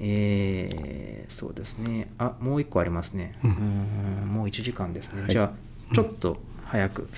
[0.00, 2.08] えーそうですね。
[2.18, 3.38] あもう一個ありますね。
[3.44, 5.30] うーんもう1時間ですね、はい。
[5.30, 5.52] じゃ
[5.92, 7.08] あちょっと早く、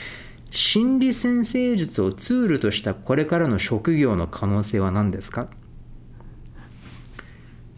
[0.51, 5.49] 心理先生術をツールとしたこれからの職業の可能性は何ですか？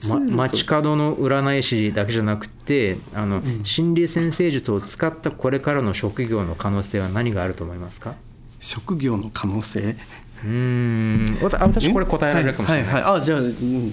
[0.09, 8.15] ま、街角の占い師だけじゃなくてあの、心理先生術を使ったこれからの職業の可能性は何があると思いますか？
[8.61, 9.97] 職業の可能性？
[10.45, 11.39] うーん。
[11.43, 13.21] 私これ答えられるかもしれない、はいはいはい。
[13.21, 13.93] あじゃあ、うん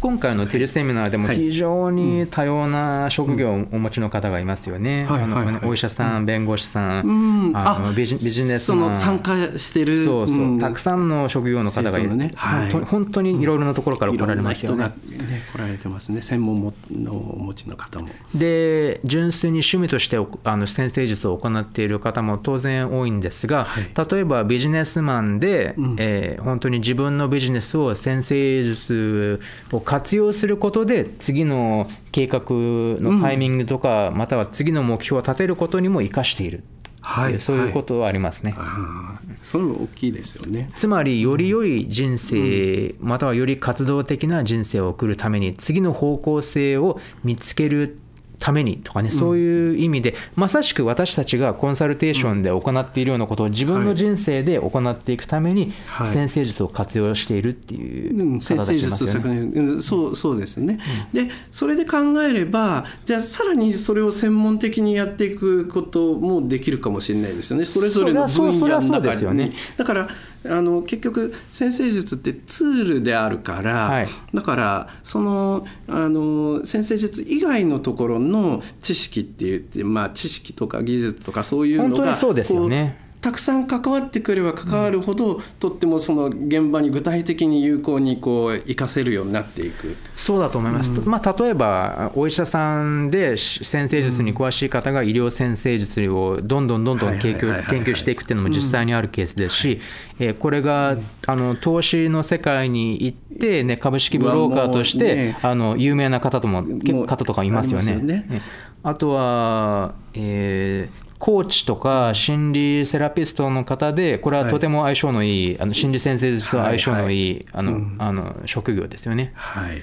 [0.00, 1.36] 今回のテレセミナーでもはい。
[1.36, 5.04] 非常に多様な職業をお持ちの方がいますよね。
[5.04, 5.60] はいはいはい。
[5.64, 7.56] お医者さん、弁護士さん、うん。
[7.56, 8.80] あのビジビジネスマン。
[8.80, 10.04] その参加してる。
[10.04, 10.58] そうそう、ん。
[10.58, 12.32] たくさんの職業の方がいる、ね。
[12.36, 12.72] はい。
[12.72, 14.76] 本当にいろいろなところから来られますよね。
[14.76, 16.22] いろんな人がね来られてますね。
[16.22, 18.08] 専門ものお持ちの方も。
[18.34, 24.10] で純粋に趣味としておあの先生術を行っている方も当然多いんですが、はい。
[24.10, 25.96] 例えばビジネスマンで、うん。
[25.98, 29.40] えー本当に自分のビジネスを先生術
[29.72, 36.62] を活用することで次の計画のタイミングとか、または次の目標を立てることにも生かしている、
[37.00, 37.40] はい。
[37.40, 38.54] そういうことはありますね。
[38.56, 40.70] ああそれも大きいですよね。
[40.74, 47.98] つまりより良い人生、またはより活動的な人生を送るために次の方向性を見つける
[48.38, 56.06] ためにとかねそういう意味で、まさしく私たちがコンサルテーションで行っているようなことを自分の人生で行っていくためにはい。
[56.08, 59.38] 先生術を活用しているっていううん先方たちいま生術とすよね。
[59.38, 60.78] うん、そうそうですね、
[61.12, 67.64] でそれで考えればじゃあさらにそれを専門的にやっていくこともできるかもしれないですよね。
[67.64, 69.52] それぞれの分野の中に、そそうですよね。
[69.76, 70.08] だから
[70.50, 74.06] あの結局先生術ってツールであるから、はい。
[74.34, 89.96] だからそのあの先生術以外のところの知識って言って、まあ、知識とか技術とかそういうのがにそうですよねたくさん関わってくれば関わるほど、とってもその現場に具体的に有効にこう活かせるようになっていく。
[90.14, 99.80] そうだと思います、まあ、例えばお医者さんでし先生術に詳しい方が医療先生術をどんどんどんどん研究していくっていうのも実際にあるケースですし、
[100.20, 100.96] えーこれが
[101.26, 105.38] あの投資の世界に行って、ね、株式ブローカーとしてね。
[105.42, 106.62] あの有名な方とも
[107.06, 108.42] 方とかいますよね。
[108.84, 119.32] あとは、えーコーチとか心理セラピストの方でこれはとても相性のいい、あの心理先生術と相性のいい、あのあの職業ですよね。
[119.34, 119.82] はい、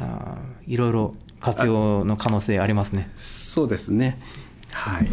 [0.00, 3.10] あーいろいろ活用の可能性ありますね。
[3.16, 4.20] そうですね。
[4.72, 5.08] はい。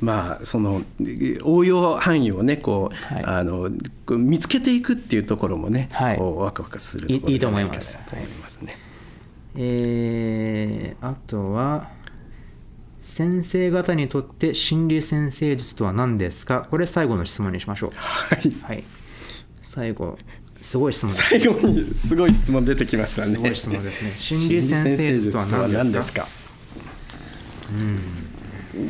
[0.00, 0.82] まあその
[1.44, 3.70] 応用範囲をねこう、はいあの
[4.08, 8.76] 見つけていくっていうところもね、はいこうワクワクするところいいいと思いますと思いますね。
[9.56, 11.88] えーあとは
[13.04, 16.66] 先生方にとって心理先生術とは何ですか？
[16.70, 17.90] これ最後の質問にしましょう。
[17.94, 18.50] はい。
[18.62, 18.82] はい。
[19.60, 20.16] 最後
[20.62, 21.12] すごい質問。
[21.12, 23.34] 最後にすごい質問出てきましたね。
[23.34, 24.10] すごい質問ですね。
[24.16, 26.22] 心理先生術とは何ですか？
[26.22, 26.28] か？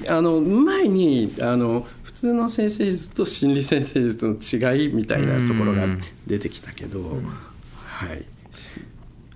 [0.09, 4.35] あの前にあの普通の先生術と心理先生術の
[4.75, 5.89] 違いみたいなところが
[6.29, 7.21] 出てきたけど、
[7.85, 8.25] はい。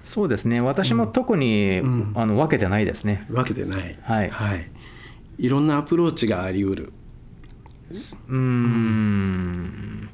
[0.09, 0.63] そうですね。
[0.63, 1.83] 私も特に、
[2.15, 3.27] あの分けてないですね。
[3.31, 3.95] わけでない。
[4.01, 4.71] はいはい。
[5.37, 6.93] いろんなアプローチがあり得る。
[7.91, 10.09] うーん。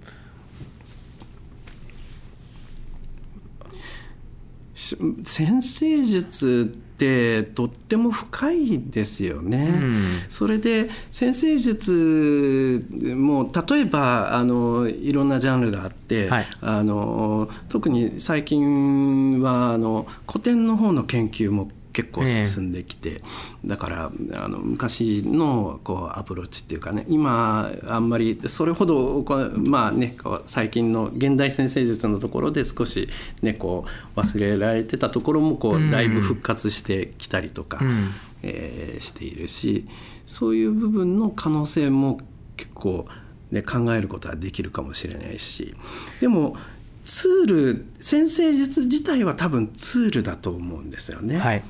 [4.74, 9.80] し先生術ってとっても深いですよね。
[9.82, 12.86] うんそれで先生術
[13.16, 23.22] も例えばあのいろんなジャンルがあって、はいあの特に最近はあの古典の方の研究も結構進んできて、
[23.64, 29.24] だからあの昔のこうアプローチっていうかね今あんまりそれほど
[29.54, 33.08] まあね最近の現代先生術のところで少し
[33.42, 33.86] ねこ
[34.16, 38.10] う忘れられてたところもこうんうだいぶ復活してきたりとか、うん
[38.42, 39.86] えーしているし
[40.26, 42.20] そういう部分の可能性も
[42.56, 43.08] 結構、
[43.50, 45.74] ね、考えることはできるかもしれないし
[46.20, 46.56] でも
[47.04, 51.36] ツール先生術自体は多分ツールだと思うんですよね。
[51.36, 51.64] はい。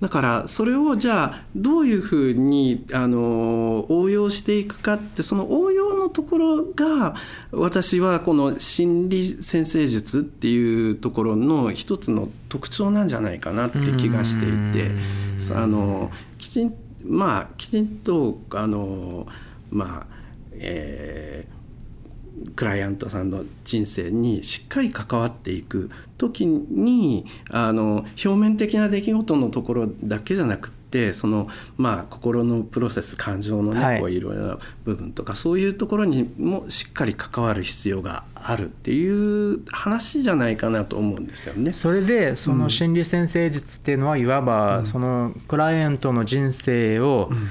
[0.00, 7.16] だからそれをじゃあどういうふうにあの応用していくかってその応用のとこころが
[7.50, 14.92] 私はこの心理先生術っていうところの一つの特徴なんじゃないかなって気がしていて
[15.56, 16.74] あのきちん
[17.04, 19.26] まあきちんとあの
[19.70, 20.06] まあ
[20.52, 21.59] えー
[22.56, 41.72] クライアントさんの人生にしっかり関わっていく時にあの表面的な出来事のところだけじゃなくてそのまあ心のプロセス感情のね、はい、こういろいろな部分とかそういうところにもしっかり関わる必要があるっていう話じゃないかなと思うんですよね。
[41.72, 47.48] それでその心理先生術っていうのは、いわばそのクライアントの人生を、うん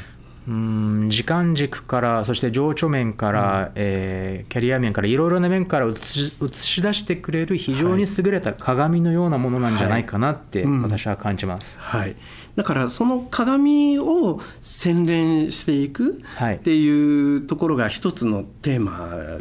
[0.47, 11.79] うん時間軸からそして情緒面から、うん、えー、キャリア面からいろいろな面から映し映し出してくれる非常に優れた鏡のようなものなんじゃないかなって私は感じます。
[11.79, 12.15] はい、はい
[12.55, 16.21] だからその鏡を洗練していく
[16.55, 19.39] っていうところが一つのテーマ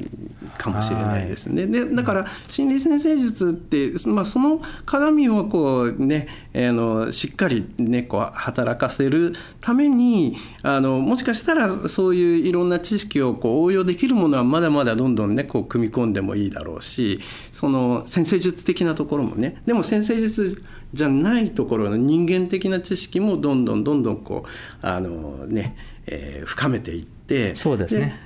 [0.57, 1.67] かもしれないですね。
[1.67, 17.21] でだから心理先生術って、まあ、その鏡をこうねあのしっかりねこう働かせるためにあのもしかしたらそういういろんな知識をこう応用できるものはまだまだどんどんねこう組み込んでもいいだろうし
[17.53, 19.61] その先生術的なところもね。
[19.67, 20.63] でも先生術
[20.93, 25.77] じゃないところの人間的な知識もどんどんどんどんこうあのね、
[26.07, 28.19] えー、深めていってそうですね。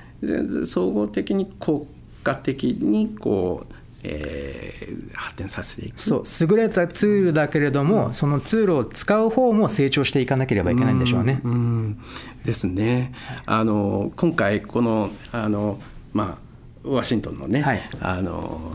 [0.65, 1.87] 総合的に国
[2.23, 6.01] 家的にこうえー、発展させていく。
[6.01, 11.41] そう優れたツールだけれども、うん、そのツールを使う方も成長していかなければいけないんでしょうね。
[11.45, 11.99] うん、うん、
[12.45, 13.13] ですね。
[13.47, 15.79] あの今回このあの
[16.13, 16.39] ま
[16.85, 18.75] あワシントンのね、はい、あの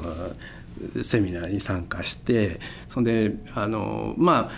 [1.02, 4.52] セミナーに参加してそんであのまあ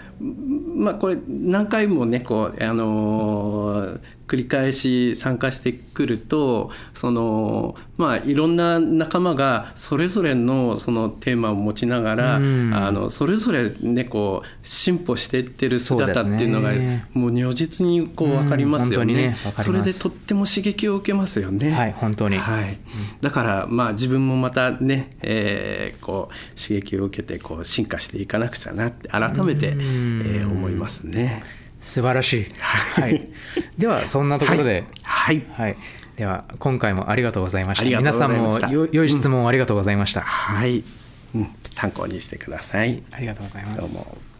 [0.75, 3.97] まあこれ何回もねこうあの
[4.29, 16.71] 繰り返し参加してくるとそのまあいろんな仲間がそれぞれのそのテーマを持ちながら、うん、あのそれぞれねこう進歩していってる姿っていうのが
[17.13, 19.13] もう如実にこう分かりますよね。
[19.13, 21.71] うんね、それでとっても刺激を受けますよね。
[21.71, 22.79] はい本当に、はい、
[23.21, 31.43] だからまあ自分もまたね、えー、こう刺激を受けてこう進化していかなくちゃなって改めて、えー、思いますね。
[31.79, 32.45] 素晴らしい。
[32.59, 33.29] はい。
[33.77, 35.77] ではそんなところで、はい、はい、
[36.17, 37.85] では今回もありがとうございました。
[37.85, 40.21] 皆さんもよ良い質問ありがとうございました。
[40.21, 40.83] うん、はい、
[41.35, 41.49] うん。
[41.69, 43.03] 参考にしてください。
[43.11, 43.95] ありがとうございます。
[43.95, 44.38] どうも。